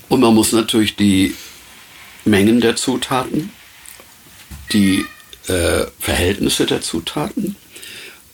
Und 0.07 0.21
man 0.21 0.33
muss 0.33 0.51
natürlich 0.51 0.95
die 0.95 1.35
Mengen 2.25 2.61
der 2.61 2.75
Zutaten, 2.75 3.51
die 4.71 5.05
äh, 5.47 5.85
Verhältnisse 5.99 6.65
der 6.65 6.81
Zutaten 6.81 7.55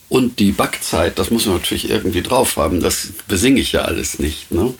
und 0.08 0.38
die 0.38 0.52
Backzeit, 0.52 1.18
das 1.18 1.30
muss 1.30 1.46
man 1.46 1.56
natürlich 1.56 1.90
irgendwie 1.90 2.22
drauf 2.22 2.56
haben. 2.56 2.80
Das 2.80 3.08
besinge 3.26 3.60
ich 3.60 3.72
ja 3.72 3.82
alles 3.82 4.18
nicht. 4.18 4.50
Ne? 4.50 4.74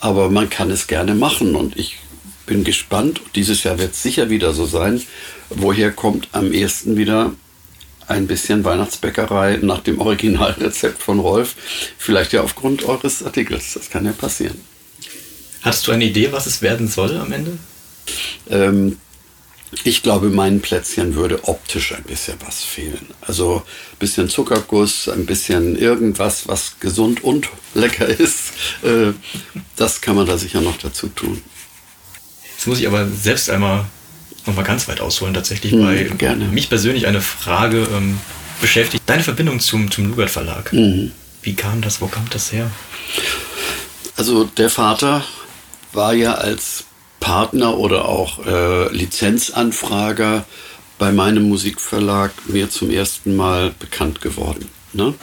Aber 0.00 0.30
man 0.30 0.50
kann 0.50 0.70
es 0.70 0.86
gerne 0.86 1.14
machen 1.14 1.54
und 1.56 1.76
ich 1.76 1.98
bin 2.46 2.64
gespannt. 2.64 3.20
Dieses 3.34 3.64
Jahr 3.64 3.78
wird 3.78 3.92
es 3.92 4.02
sicher 4.02 4.30
wieder 4.30 4.52
so 4.52 4.66
sein. 4.66 5.02
Woher 5.48 5.90
kommt 5.90 6.28
am 6.32 6.52
ehesten 6.52 6.96
wieder 6.96 7.32
ein 8.08 8.26
bisschen 8.26 8.64
Weihnachtsbäckerei 8.64 9.58
nach 9.62 9.80
dem 9.80 10.00
Originalrezept 10.00 11.02
von 11.02 11.20
Rolf. 11.20 11.54
Vielleicht 11.98 12.32
ja 12.32 12.42
aufgrund 12.42 12.84
eures 12.84 13.22
Artikels. 13.22 13.74
Das 13.74 13.90
kann 13.90 14.04
ja 14.04 14.12
passieren. 14.12 14.60
Hast 15.62 15.86
du 15.86 15.92
eine 15.92 16.04
Idee, 16.04 16.32
was 16.32 16.46
es 16.46 16.60
werden 16.62 16.88
soll 16.88 17.16
am 17.16 17.32
Ende? 17.32 17.58
Ähm, 18.50 18.98
ich 19.82 20.02
glaube, 20.02 20.28
meinen 20.28 20.60
Plätzchen 20.60 21.14
würde 21.16 21.48
optisch 21.48 21.92
ein 21.92 22.04
bisschen 22.04 22.36
was 22.44 22.62
fehlen. 22.62 23.08
Also 23.22 23.56
ein 23.56 23.98
bisschen 23.98 24.28
Zuckerguss, 24.28 25.08
ein 25.08 25.26
bisschen 25.26 25.76
irgendwas, 25.76 26.46
was 26.46 26.78
gesund 26.80 27.24
und 27.24 27.48
lecker 27.74 28.06
ist. 28.06 28.52
Äh, 28.82 29.12
das 29.76 30.00
kann 30.00 30.16
man 30.16 30.26
da 30.26 30.38
sicher 30.38 30.60
noch 30.60 30.76
dazu 30.76 31.08
tun. 31.08 31.42
Jetzt 32.54 32.66
muss 32.66 32.78
ich 32.78 32.86
aber 32.86 33.08
selbst 33.08 33.50
einmal 33.50 33.86
nochmal 34.46 34.64
ganz 34.64 34.88
weit 34.88 35.00
ausholen 35.00 35.34
tatsächlich, 35.34 35.72
mhm, 35.72 35.84
weil 35.84 36.04
gerne. 36.10 36.46
mich 36.46 36.68
persönlich 36.68 37.06
eine 37.06 37.20
Frage 37.20 37.86
ähm, 37.94 38.18
beschäftigt. 38.60 39.02
Deine 39.06 39.22
Verbindung 39.22 39.60
zum, 39.60 39.90
zum 39.90 40.08
Lugard 40.08 40.30
Verlag. 40.30 40.72
Mhm. 40.72 41.12
Wie 41.42 41.54
kam 41.54 41.80
das? 41.80 42.00
Wo 42.00 42.06
kam 42.06 42.24
das 42.30 42.52
her? 42.52 42.70
Also 44.16 44.44
der 44.44 44.70
Vater 44.70 45.24
war 45.92 46.14
ja 46.14 46.34
als 46.34 46.84
Partner 47.20 47.78
oder 47.78 48.06
auch 48.06 48.44
äh, 48.46 48.92
Lizenzanfrager 48.92 50.44
bei 50.98 51.12
meinem 51.12 51.48
Musikverlag 51.48 52.32
mir 52.46 52.70
zum 52.70 52.90
ersten 52.90 53.34
Mal 53.36 53.72
bekannt 53.78 54.20
geworden. 54.20 54.68
Ne? 54.92 55.14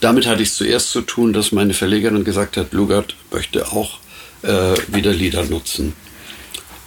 Damit 0.00 0.26
hatte 0.26 0.42
ich 0.42 0.52
zuerst 0.52 0.90
zu 0.90 1.02
tun, 1.02 1.32
dass 1.32 1.52
meine 1.52 1.74
Verlegerin 1.74 2.24
gesagt 2.24 2.56
hat, 2.56 2.72
Lugard 2.72 3.14
möchte 3.30 3.72
auch 3.72 3.98
äh, 4.42 4.74
wieder 4.88 5.12
Lieder 5.12 5.44
nutzen. 5.44 5.94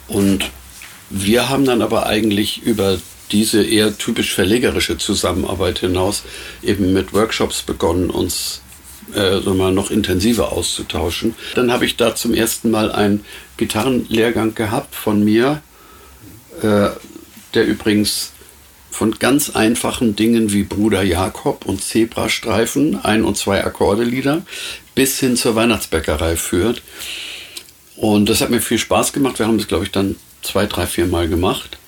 Und 0.08 0.50
wir 1.12 1.50
haben 1.50 1.64
dann 1.66 1.82
aber 1.82 2.06
eigentlich 2.06 2.62
über 2.62 2.98
diese 3.30 3.62
eher 3.62 3.96
typisch 3.96 4.34
verlegerische 4.34 4.98
Zusammenarbeit 4.98 5.78
hinaus 5.78 6.22
eben 6.62 6.92
mit 6.92 7.12
Workshops 7.12 7.62
begonnen, 7.62 8.10
uns 8.10 8.62
äh, 9.14 9.40
mal 9.40 9.72
noch 9.72 9.90
intensiver 9.90 10.52
auszutauschen. 10.52 11.34
Dann 11.54 11.70
habe 11.70 11.84
ich 11.84 11.96
da 11.96 12.14
zum 12.14 12.34
ersten 12.34 12.70
Mal 12.70 12.90
einen 12.90 13.24
Gitarrenlehrgang 13.58 14.54
gehabt 14.54 14.94
von 14.94 15.22
mir, 15.22 15.62
äh, 16.62 16.88
der 17.54 17.66
übrigens 17.66 18.32
von 18.90 19.18
ganz 19.18 19.50
einfachen 19.50 20.16
Dingen 20.16 20.52
wie 20.52 20.62
Bruder 20.62 21.02
Jakob 21.02 21.66
und 21.66 21.82
Zebrastreifen, 21.82 23.02
ein- 23.04 23.24
und 23.24 23.36
zwei 23.36 23.64
Akkordelieder, 23.64 24.42
bis 24.94 25.18
hin 25.18 25.36
zur 25.36 25.54
Weihnachtsbäckerei 25.54 26.36
führt. 26.36 26.82
Und 27.96 28.28
das 28.28 28.40
hat 28.40 28.50
mir 28.50 28.60
viel 28.60 28.78
Spaß 28.78 29.12
gemacht. 29.12 29.38
Wir 29.38 29.46
haben 29.46 29.58
das, 29.58 29.68
glaube 29.68 29.84
ich, 29.84 29.90
dann 29.90 30.16
zwei, 30.42 30.66
drei, 30.66 30.86
vier 30.86 31.06
Mal 31.06 31.28
gemacht. 31.28 31.78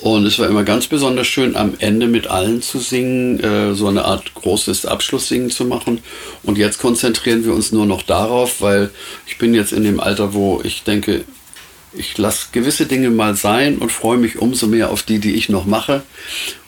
Und 0.00 0.26
es 0.26 0.38
war 0.38 0.46
immer 0.46 0.64
ganz 0.64 0.86
besonders 0.88 1.26
schön, 1.26 1.56
am 1.56 1.74
Ende 1.78 2.06
mit 2.06 2.26
allen 2.26 2.60
zu 2.60 2.78
singen, 2.78 3.40
äh, 3.40 3.74
so 3.74 3.88
eine 3.88 4.04
Art 4.04 4.34
großes 4.34 4.84
Abschlusssingen 4.84 5.50
zu 5.50 5.64
machen. 5.64 6.00
Und 6.42 6.58
jetzt 6.58 6.78
konzentrieren 6.78 7.44
wir 7.44 7.54
uns 7.54 7.72
nur 7.72 7.86
noch 7.86 8.02
darauf, 8.02 8.60
weil 8.60 8.90
ich 9.26 9.38
bin 9.38 9.54
jetzt 9.54 9.72
in 9.72 9.84
dem 9.84 9.98
Alter, 9.98 10.34
wo 10.34 10.60
ich 10.62 10.82
denke, 10.82 11.24
ich 11.94 12.18
lasse 12.18 12.48
gewisse 12.52 12.84
Dinge 12.84 13.08
mal 13.08 13.36
sein 13.36 13.78
und 13.78 13.90
freue 13.90 14.18
mich 14.18 14.38
umso 14.38 14.66
mehr 14.66 14.90
auf 14.90 15.02
die, 15.02 15.18
die 15.18 15.34
ich 15.34 15.48
noch 15.48 15.64
mache. 15.64 16.02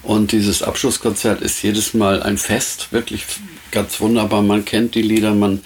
Und 0.02 0.32
dieses 0.32 0.62
Abschlusskonzert 0.62 1.42
ist 1.42 1.62
jedes 1.62 1.92
Mal 1.92 2.22
ein 2.22 2.38
Fest, 2.38 2.88
wirklich 2.92 3.24
ganz 3.70 4.00
wunderbar. 4.00 4.40
Man 4.40 4.64
kennt 4.64 4.94
die 4.94 5.02
Lieder, 5.02 5.34
man 5.34 5.60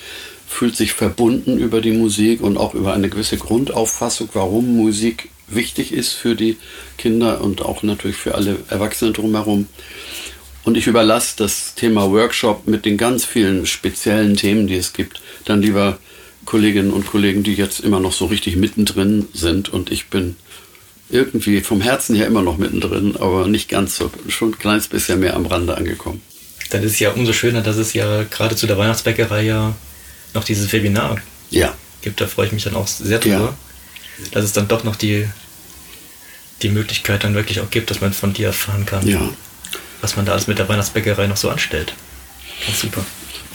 fühlt 0.52 0.76
sich 0.76 0.92
verbunden 0.92 1.58
über 1.58 1.80
die 1.80 1.92
Musik 1.92 2.40
und 2.42 2.56
auch 2.56 2.74
über 2.74 2.92
eine 2.92 3.08
gewisse 3.08 3.36
Grundauffassung, 3.36 4.28
warum 4.32 4.76
Musik 4.76 5.30
wichtig 5.48 5.92
ist 5.92 6.12
für 6.12 6.34
die 6.34 6.56
Kinder 6.98 7.40
und 7.40 7.62
auch 7.62 7.82
natürlich 7.82 8.16
für 8.16 8.34
alle 8.34 8.58
Erwachsenen 8.68 9.12
drumherum. 9.12 9.66
Und 10.64 10.76
ich 10.76 10.86
überlasse 10.86 11.34
das 11.38 11.74
Thema 11.74 12.10
Workshop 12.10 12.68
mit 12.68 12.84
den 12.84 12.96
ganz 12.96 13.24
vielen 13.24 13.66
speziellen 13.66 14.36
Themen, 14.36 14.66
die 14.66 14.76
es 14.76 14.92
gibt, 14.92 15.20
dann 15.44 15.62
lieber 15.62 15.98
Kolleginnen 16.44 16.92
und 16.92 17.06
Kollegen, 17.06 17.42
die 17.42 17.54
jetzt 17.54 17.80
immer 17.80 18.00
noch 18.00 18.12
so 18.12 18.26
richtig 18.26 18.56
mittendrin 18.56 19.26
sind. 19.32 19.68
Und 19.68 19.90
ich 19.90 20.06
bin 20.06 20.36
irgendwie 21.10 21.60
vom 21.60 21.80
Herzen 21.80 22.14
her 22.14 22.26
immer 22.26 22.42
noch 22.42 22.58
mittendrin, 22.58 23.16
aber 23.16 23.48
nicht 23.48 23.68
ganz 23.68 23.96
so, 23.96 24.10
schon 24.28 24.50
ein 24.50 24.58
kleines 24.58 24.88
bisschen 24.88 25.20
mehr 25.20 25.34
am 25.34 25.46
Rande 25.46 25.76
angekommen. 25.76 26.20
Dann 26.70 26.82
ist 26.82 26.92
es 26.92 27.00
ja 27.00 27.10
umso 27.12 27.32
schöner, 27.32 27.60
dass 27.60 27.76
es 27.76 27.92
ja 27.92 28.22
gerade 28.24 28.56
zu 28.56 28.66
der 28.66 28.78
Weihnachtsbäckerei 28.78 29.44
ja 29.44 29.74
noch 30.34 30.44
dieses 30.44 30.72
Webinar 30.72 31.18
ja. 31.50 31.74
gibt. 32.00 32.20
Da 32.20 32.26
freue 32.26 32.46
ich 32.46 32.52
mich 32.52 32.64
dann 32.64 32.76
auch 32.76 32.86
sehr 32.86 33.18
drüber, 33.18 33.54
ja. 34.18 34.24
dass 34.32 34.44
es 34.44 34.52
dann 34.52 34.68
doch 34.68 34.84
noch 34.84 34.96
die, 34.96 35.28
die 36.62 36.68
Möglichkeit 36.68 37.24
dann 37.24 37.34
wirklich 37.34 37.60
auch 37.60 37.70
gibt, 37.70 37.90
dass 37.90 38.00
man 38.00 38.12
von 38.12 38.32
dir 38.32 38.48
erfahren 38.48 38.86
kann. 38.86 39.06
Ja. 39.06 39.28
was 40.00 40.16
man 40.16 40.26
da 40.26 40.32
alles 40.32 40.46
mit 40.46 40.58
der 40.58 40.68
Weihnachtsbäckerei 40.68 41.26
noch 41.26 41.36
so 41.36 41.48
anstellt. 41.48 41.94
Ganz 42.66 42.80
super. 42.80 43.04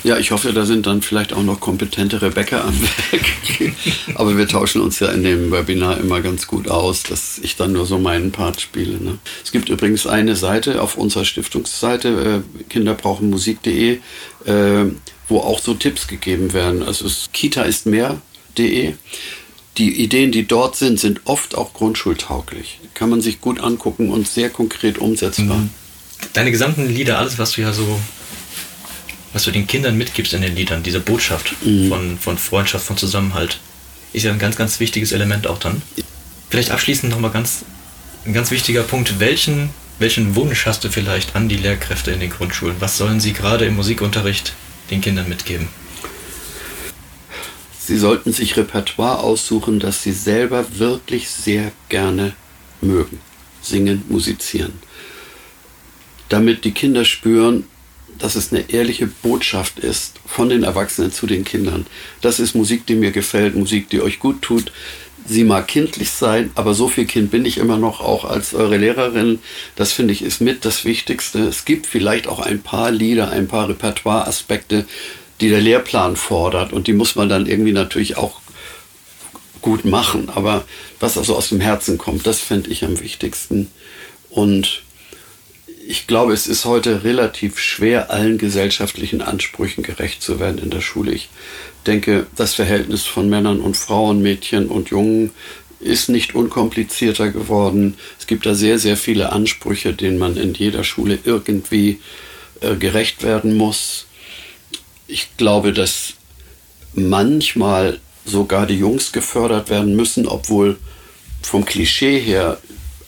Ja, 0.04 0.18
ich 0.18 0.32
hoffe, 0.32 0.54
da 0.54 0.66
sind 0.66 0.86
dann 0.86 1.02
vielleicht 1.02 1.34
auch 1.34 1.44
noch 1.44 1.60
kompetentere 1.60 2.30
Bäcker 2.30 2.64
am 2.64 2.74
Werk. 2.82 3.74
Aber 4.16 4.38
wir 4.38 4.48
tauschen 4.48 4.82
uns 4.82 5.00
ja 5.00 5.08
in 5.10 5.24
dem 5.24 5.52
Webinar 5.52 5.98
immer 5.98 6.22
ganz 6.22 6.48
gut 6.48 6.70
aus, 6.70 7.04
dass 7.04 7.40
ich 7.40 7.56
dann 7.56 7.74
nur 7.74 7.86
so 7.86 7.98
meinen 7.98 8.32
Part 8.32 8.62
spiele. 8.62 9.04
Ne? 9.04 9.18
Es 9.44 9.52
gibt 9.52 9.70
übrigens 9.70 10.06
eine 10.06 10.36
Seite 10.36 10.82
auf 10.82 10.98
unserer 10.98 11.26
Stiftungsseite, 11.26 12.44
äh, 12.44 12.64
kinderbrauchenmusik.de, 12.70 14.00
äh, 14.46 14.86
wo 15.28 15.40
auch 15.40 15.60
so 15.60 15.74
Tipps 15.74 16.08
gegeben 16.08 16.54
werden. 16.54 16.84
Also 16.84 17.06
es, 17.06 17.30
Kita 17.34 17.64
ist 17.64 17.86
mehr.de. 17.86 18.94
Die 19.78 20.02
Ideen, 20.02 20.32
die 20.32 20.48
dort 20.48 20.76
sind, 20.76 21.00
sind 21.00 21.22
oft 21.26 21.56
auch 21.56 21.74
grundschultauglich. 21.74 22.80
Kann 22.94 23.10
man 23.10 23.22
sich 23.22 23.42
gut 23.42 23.60
angucken 23.60 24.10
und 24.10 24.28
sehr 24.28 24.50
konkret 24.50 24.98
umsetzbar. 24.98 25.58
Mhm. 25.58 25.70
Deine 26.34 26.52
gesamten 26.52 26.90
Lieder, 26.90 27.20
alles, 27.20 27.38
was 27.38 27.52
du 27.52 27.62
ja 27.62 27.74
so 27.74 28.00
was 29.34 29.44
du 29.44 29.52
den 29.52 29.68
Kindern 29.68 29.98
mitgibst 29.98 30.34
in 30.34 30.42
den 30.42 30.56
Liedern, 30.56 30.82
diese 30.82 31.00
Botschaft 31.00 31.54
mhm. 31.64 31.90
von, 31.90 32.18
von 32.18 32.38
Freundschaft, 32.38 32.86
von 32.86 32.98
Zusammenhalt, 32.98 33.60
ist 34.14 34.24
ja 34.24 34.32
ein 34.32 34.40
ganz, 34.40 34.56
ganz 34.56 34.80
wichtiges 34.80 35.12
Element 35.12 35.46
auch 35.46 35.60
dann. 35.60 35.82
Vielleicht 36.50 36.72
abschließend 36.72 37.12
nochmal 37.12 37.32
ganz, 37.32 37.64
ein 38.26 38.34
ganz 38.34 38.52
wichtiger 38.52 38.84
Punkt. 38.84 39.20
Welchen, 39.20 39.70
welchen 40.00 40.36
Wunsch 40.36 40.66
hast 40.66 40.84
du 40.84 40.90
vielleicht 40.90 41.36
an 41.36 41.50
die 41.50 41.58
Lehrkräfte 41.58 42.12
in 42.12 42.20
den 42.20 42.30
Grundschulen? 42.30 42.78
Was 42.80 42.98
sollen 42.98 43.20
sie 43.20 43.34
gerade 43.34 43.66
im 43.66 43.76
Musikunterricht 43.76 44.54
den 44.90 45.02
Kindern 45.02 45.30
mitgeben? 45.30 45.68
Sie 47.80 47.98
sollten 47.98 48.34
sich 48.34 48.58
Repertoire 48.58 49.20
aussuchen, 49.20 49.80
das 49.80 50.04
sie 50.04 50.12
selber 50.12 50.66
wirklich 50.78 51.30
sehr 51.30 51.72
gerne 51.88 52.34
mögen. 52.82 53.20
Singen, 53.62 54.04
musizieren. 54.10 54.74
Damit 56.30 56.66
die 56.66 56.74
Kinder 56.74 57.06
spüren, 57.06 57.64
dass 58.20 58.36
es 58.36 58.52
eine 58.52 58.70
ehrliche 58.70 59.08
Botschaft 59.08 59.80
ist 59.80 60.20
von 60.26 60.50
den 60.50 60.64
Erwachsenen 60.64 61.12
zu 61.12 61.28
den 61.28 61.44
Kindern. 61.44 61.86
Das 62.22 62.40
ist 62.40 62.56
Musik, 62.56 62.86
die 62.86 62.96
mir 62.96 63.12
gefällt, 63.12 63.56
Musik, 63.56 63.90
die 63.90 64.02
euch 64.02 64.20
gut 64.20 64.42
tut. 64.42 64.72
Sie 65.30 65.44
mag 65.44 65.68
kindlich 65.68 66.10
sein, 66.12 66.52
aber 66.56 66.74
so 66.74 66.88
viel 66.88 67.06
Kind 67.06 67.32
bin 67.32 67.46
ich 67.46 67.58
immer 67.58 67.78
noch 67.78 68.00
auch 68.00 68.24
als 68.24 68.54
eure 68.54 68.78
Lehrerin. 68.78 69.40
Das 69.76 69.92
finde 69.92 70.14
ich 70.14 70.22
ist 70.22 70.40
mit 70.40 70.64
das 70.64 70.86
Wichtigste. 70.86 71.40
Es 71.40 71.66
gibt 71.66 71.86
vielleicht 71.86 72.28
auch 72.28 72.40
ein 72.40 72.62
paar 72.62 72.92
Lieder, 72.92 73.30
ein 73.30 73.48
paar 73.48 73.68
Repertoire-Aspekte, 73.68 74.86
die 75.42 75.50
der 75.50 75.62
Lehrplan 75.62 76.16
fordert 76.16 76.72
und 76.72 76.88
die 76.88 76.94
muss 76.94 77.16
man 77.16 77.28
dann 77.28 77.46
irgendwie 77.46 77.74
natürlich 77.74 78.16
auch 78.16 78.40
gut 79.62 79.84
machen. 79.84 80.30
Aber 80.34 80.64
was 81.02 81.18
also 81.18 81.36
aus 81.36 81.50
dem 81.50 81.60
Herzen 81.60 81.98
kommt, 81.98 82.26
das 82.26 82.40
fände 82.40 82.70
ich 82.70 82.86
am 82.86 83.00
wichtigsten. 83.02 83.70
Und 84.30 84.84
ich 85.90 86.06
glaube, 86.06 86.34
es 86.34 86.48
ist 86.48 86.66
heute 86.66 87.06
relativ 87.06 87.60
schwer, 87.60 88.12
allen 88.12 88.38
gesellschaftlichen 88.38 89.22
Ansprüchen 89.22 89.84
gerecht 89.84 90.22
zu 90.22 90.38
werden 90.38 90.58
in 90.58 90.70
der 90.70 90.82
Schule. 90.82 91.14
Ich 91.14 91.30
denke, 91.86 92.28
das 92.36 92.54
Verhältnis 92.54 93.06
von 93.06 93.30
Männern 93.30 93.62
und 93.62 93.78
Frauen, 93.78 94.22
Mädchen 94.22 94.68
und 94.68 94.90
Jungen 94.90 95.32
ist 95.80 96.10
nicht 96.10 96.36
unkomplizierter 96.36 97.30
geworden. 97.30 97.96
Es 98.20 98.28
gibt 98.28 98.46
da 98.46 98.54
sehr, 98.54 98.80
sehr 98.80 98.98
viele 98.98 99.32
Ansprüche, 99.32 99.94
denen 99.94 100.18
man 100.18 100.36
in 100.36 100.54
jeder 100.54 100.84
Schule 100.84 101.20
irgendwie 101.24 102.02
äh, 102.60 102.76
gerecht 102.76 103.24
werden 103.24 103.56
muss. 103.56 104.08
Ich 105.08 105.38
glaube, 105.38 105.72
dass 105.72 106.16
manchmal 106.96 108.02
sogar 108.26 108.68
die 108.68 108.78
Jungs 108.78 109.14
gefördert 109.14 109.70
werden 109.70 109.96
müssen, 109.96 110.28
obwohl 110.28 110.78
vom 111.42 111.64
Klischee 111.64 112.20
her 112.20 112.58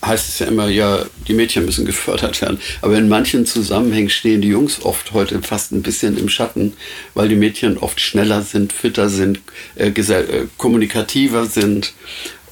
heißt 0.04 0.30
es 0.30 0.40
ja 0.40 0.48
immer, 0.48 0.68
ja, 0.70 1.06
die 1.28 1.34
Mädchen 1.34 1.66
müssen 1.66 1.86
gefördert 1.86 2.42
werden. 2.42 2.60
Aber 2.82 2.98
in 2.98 3.10
manchen 3.10 3.46
Zusammenhängen 3.46 4.10
stehen 4.10 4.42
die 4.42 4.48
Jungs 4.48 4.84
oft 4.84 5.12
heute 5.14 5.42
fast 5.42 5.72
ein 5.72 5.82
bisschen 5.82 6.18
im 6.18 6.30
Schatten, 6.30 6.74
weil 7.14 7.28
die 7.28 7.36
Mädchen 7.36 7.78
oft 7.78 8.00
schneller 8.00 8.42
sind, 8.42 8.72
fitter 8.72 9.10
sind, 9.10 9.42
äh, 9.76 9.90
äh, 9.90 10.48
kommunikativer 10.58 11.46
sind 11.46 11.94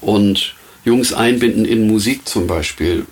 und 0.01 0.55
Jungs 0.83 1.13
einbinden 1.13 1.65
in 1.65 1.87
Musik 1.87 2.27
zum 2.27 2.47
Beispiel. 2.47 3.05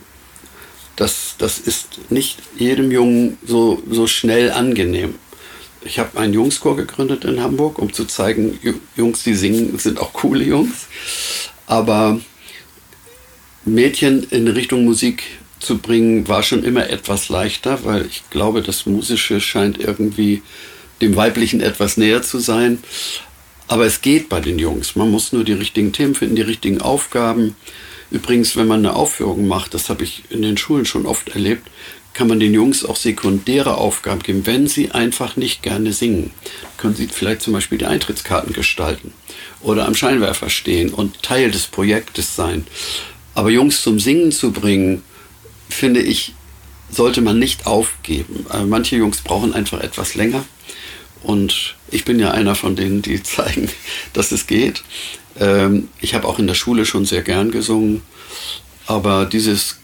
Das, 0.96 1.36
das 1.38 1.60
ist 1.60 2.00
nicht 2.10 2.40
jedem 2.58 2.92
Jungen 2.92 3.38
so, 3.46 3.82
so 3.90 4.08
schnell 4.08 4.52
angenehm. 4.52 5.16
Ich 5.84 6.00
habe 6.00 6.18
einen 6.20 6.34
Jungschor 6.34 6.76
gegründet 6.76 7.26
in 7.26 7.42
Hamburg, 7.42 7.80
um 7.80 7.94
zu 7.94 8.06
zeigen, 8.06 8.60
Jungs, 8.96 9.24
die 9.24 9.36
singen, 9.36 9.78
sind 9.78 10.00
auch 10.00 10.14
coole 10.14 10.44
Jungs. 10.44 10.88
Aber 11.68 12.20
Mädchen 13.66 14.24
in 14.30 14.48
Richtung 14.48 14.86
Musik 14.86 15.24
zu 15.60 15.78
bringen, 15.78 16.28
war 16.28 16.44
schon 16.44 16.64
immer 16.64 16.90
etwas 16.90 17.30
leichter, 17.30 17.84
weil 17.84 18.06
ich 18.06 18.24
glaube, 18.30 18.62
das 18.62 18.86
Musische 18.86 19.42
scheint 19.42 19.80
irgendwie 19.80 20.44
dem 21.02 21.16
Weiblichen 21.16 21.62
etwas 21.62 21.98
näher 21.98 22.22
zu 22.22 22.40
sein. 22.40 22.80
Aber 23.68 23.86
es 23.86 24.02
geht 24.02 24.30
bei 24.30 24.40
den 24.40 24.60
Jungs. 24.60 24.96
Man 24.96 25.10
muss 25.10 25.34
nur 25.34 25.44
die 25.44 25.54
richtigen 25.54 25.92
Themen 25.92 26.16
finden, 26.16 26.36
die 26.36 26.44
richtigen 26.44 26.82
Aufgaben. 26.82 27.56
Übrigens, 28.12 28.56
wenn 28.56 28.68
man 28.68 28.80
eine 28.80 28.96
Aufführung 28.96 29.48
macht, 29.48 29.74
das 29.74 29.90
habe 29.90 30.04
ich 30.04 30.24
in 30.30 30.44
den 30.44 30.58
Schulen 30.58 30.86
schon 30.86 31.08
oft 31.08 31.30
erlebt, 31.30 31.68
kann 32.14 32.28
man 32.28 32.40
den 32.40 32.54
Jungs 32.54 32.86
auch 32.86 32.96
sekundäre 32.96 33.76
Aufgaben 33.76 34.22
geben, 34.22 34.46
wenn 34.46 34.68
sie 34.68 34.92
einfach 34.92 35.36
nicht 35.36 35.64
gerne 35.64 35.92
singen. 35.92 36.32
Können 36.78 36.96
sie 36.96 37.08
vielleicht 37.08 37.42
zum 37.42 37.54
Beispiel 37.54 37.78
die 37.78 37.86
Eintrittskarten 37.86 38.54
gestalten 38.54 39.14
oder 39.62 39.86
am 39.86 39.96
Scheinwerfer 39.96 40.50
stehen 40.50 40.94
und 40.94 41.24
Teil 41.24 41.52
des 41.52 41.68
Projektes 41.68 42.36
sein. 42.36 42.66
Aber 43.36 43.50
Jungs 43.50 43.84
zum 43.84 44.00
Singen 44.00 44.32
zu 44.32 44.52
bringen, 44.52 45.04
finde 45.70 46.02
ich, 46.02 46.34
sollte 46.90 47.22
man 47.22 47.38
nicht 47.38 47.68
aufgeben. 47.68 48.46
Aber 48.50 48.66
manche 48.66 48.96
Jungs 48.96 49.22
brauchen 49.22 49.54
einfach 49.54 49.82
etwas 49.82 50.16
länger. 50.16 50.46
Und 51.22 51.76
ich 51.92 52.06
bin 52.06 52.20
ja 52.20 52.32
einer 52.32 52.56
von 52.56 52.76
denen, 52.76 53.02
die 53.02 53.22
zeigen, 53.24 53.70
dass 54.14 54.32
es 54.32 54.48
geht. 54.48 54.84
Ähm, 55.40 55.90
ich 56.00 56.16
habe 56.16 56.28
auch 56.28 56.40
in 56.40 56.48
der 56.48 56.56
Schule 56.56 56.86
schon 56.86 57.06
sehr 57.06 57.22
gern 57.22 57.52
gesungen. 57.52 58.02
Aber 58.88 59.26
dieses 59.26 59.78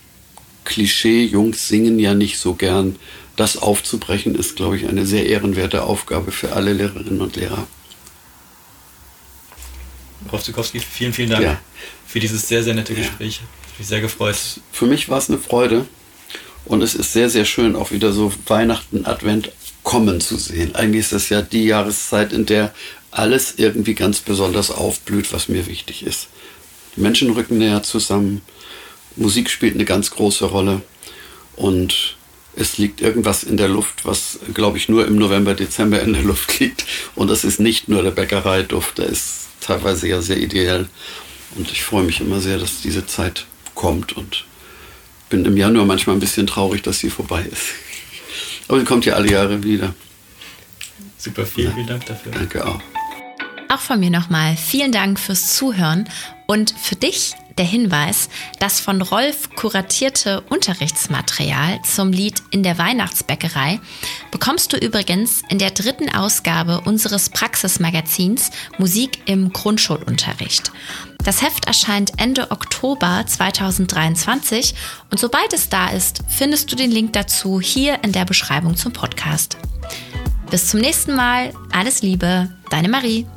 Klischee, 0.64 1.26
Jungs 1.26 1.68
singen 1.68 2.00
ja 2.00 2.14
nicht 2.14 2.40
so 2.40 2.54
gern, 2.54 2.96
das 3.36 3.58
aufzubrechen, 3.58 4.36
ist, 4.36 4.56
glaube 4.56 4.78
ich, 4.78 4.88
eine 4.88 5.06
sehr 5.06 5.26
ehrenwerte 5.26 5.84
Aufgabe 5.84 6.32
für 6.32 6.54
alle 6.54 6.74
Lehrerinnen 6.74 7.22
und 7.22 7.36
Lehrer. 7.36 7.68
Rostukowski, 10.32 10.80
vielen, 10.80 11.14
vielen 11.14 11.32
Dank 11.32 11.44
ja. 11.44 11.60
Für 12.12 12.20
dieses 12.20 12.48
sehr, 12.48 12.62
sehr 12.62 12.74
nette 12.74 12.94
Gespräch. 12.94 13.38
Ja. 13.38 13.44
Ich 13.72 13.78
bin 13.78 13.86
sehr 13.86 14.02
gefreut. 14.02 14.36
Für 14.74 14.86
mich 14.86 15.08
war 15.08 15.18
es 15.18 15.30
eine 15.30 15.40
Freude 15.40 15.88
und 16.66 16.82
es 16.82 16.94
ist 16.94 17.14
sehr, 17.14 17.30
sehr 17.30 17.46
schön, 17.46 17.76
auch 17.76 17.92
wieder 17.92 18.12
so 18.12 18.34
Weihnachten, 18.48 19.06
Advent 19.06 19.54
kommen 19.84 20.20
zu 20.20 20.36
sehen. 20.36 20.76
Eigentlich 20.76 21.06
ist 21.06 21.14
das 21.14 21.30
ja 21.30 21.42
die 21.42 21.66
Jahreszeit, 21.66 22.34
in 22.34 22.46
der 22.46 22.74
alles 23.12 23.56
irgendwie 23.58 23.94
ganz 23.94 24.20
besonders 24.20 24.72
aufblüht, 24.72 25.32
was 25.32 25.48
mir 25.48 25.68
wichtig 25.68 26.04
ist. 26.04 26.28
Die 26.96 27.02
Menschen 27.02 27.32
rücken 27.32 27.58
näher 27.58 27.82
zusammen, 27.82 28.42
Musik 29.16 29.50
spielt 29.50 29.76
eine 29.76 29.86
ganz 29.86 30.12
große 30.12 30.46
Rolle 30.46 30.82
und 31.56 32.18
es 32.58 32.78
liegt 32.78 33.00
irgendwas 33.00 33.44
in 33.44 33.56
der 33.56 33.70
Luft, 33.70 34.04
was, 34.04 34.40
glaube 34.54 34.78
ich, 34.78 34.90
nur 34.90 35.08
im 35.08 35.16
November, 35.16 35.54
Dezember 35.54 36.02
in 36.02 36.12
der 36.12 36.24
Luft 36.24 36.60
liegt. 36.60 36.86
Und 37.16 37.30
das 37.30 37.46
ist 37.46 37.62
nicht 37.62 37.88
nur 37.88 38.04
der 38.04 38.12
Bäckereiduft, 38.12 38.98
der 38.98 39.06
ist 39.06 39.48
teilweise 39.62 40.10
ja 40.10 40.22
sehr 40.22 40.38
ideell. 40.38 40.90
Und 41.56 41.72
ich 41.72 41.84
freue 41.84 42.04
mich 42.04 42.22
immer 42.22 42.40
sehr, 42.40 42.58
dass 42.58 42.82
diese 42.82 43.06
Zeit 43.06 43.46
kommt 43.76 44.14
und 44.14 44.46
bin 45.30 45.46
im 45.46 45.58
Januar 45.58 45.86
manchmal 45.86 46.16
ein 46.16 46.20
bisschen 46.20 46.48
traurig, 46.48 46.82
dass 46.82 47.00
sie 47.00 47.10
vorbei 47.10 47.44
ist. 47.44 47.70
Aber 48.68 48.80
sie 48.80 48.86
kommt 48.86 49.06
ja 49.06 49.14
alle 49.16 49.32
Jahre 49.32 49.64
wieder. 49.64 49.94
Super, 51.18 51.46
vielen, 51.46 51.74
vielen 51.74 51.88
Dank 51.88 52.06
dafür. 52.06 52.32
Danke 52.32 52.66
auch. 52.66 52.82
Auch 53.70 53.80
von 53.80 54.00
mir 54.00 54.10
nochmal 54.10 54.58
vielen 54.58 54.92
Dank 54.92 55.20
fürs 55.20 55.56
Zuhören 55.56 56.10
und 56.48 56.74
für 56.78 56.96
dich 56.96 57.34
der 57.62 57.70
Hinweis, 57.70 58.28
das 58.58 58.80
von 58.80 59.04
Rolf 59.04 59.52
kuratierte 59.56 60.42
Unterrichtsmaterial 60.50 61.80
zum 61.84 62.12
Lied 62.12 62.42
in 62.50 62.64
der 62.64 62.80
Weihnachtsbäckerei 62.80 63.80
bekommst 64.32 64.74
du 64.74 64.78
übrigens 64.78 65.44
in 65.48 65.60
der 65.60 65.70
dritten 65.70 66.10
Ausgabe 66.10 66.82
unseres 66.82 67.30
Praxismagazins 67.30 68.50
Musik 68.80 69.20
im 69.26 69.54
Grundschulunterricht. 69.54 70.72
Das 71.24 71.44
Heft 71.44 71.68
erscheint 71.68 72.14
Ende 72.18 72.50
Oktober 72.50 73.26
2023 73.28 74.74
und 75.12 75.20
sobald 75.20 75.54
es 75.54 75.70
da 75.70 75.90
ist, 75.90 76.24
findest 76.30 76.72
du 76.72 76.76
den 76.76 76.90
Link 76.90 77.14
dazu 77.14 77.62
hier 77.62 78.04
in 78.04 78.12
der 78.12 78.26
Beschreibung 78.26 78.76
zum 78.76 78.92
Podcast. 78.92 79.56
Bis 80.50 80.68
zum 80.68 80.80
nächsten 80.80 81.14
Mal, 81.14 81.54
alles 81.72 82.02
Liebe, 82.02 82.50
deine 82.72 82.90
Marie. 82.90 83.28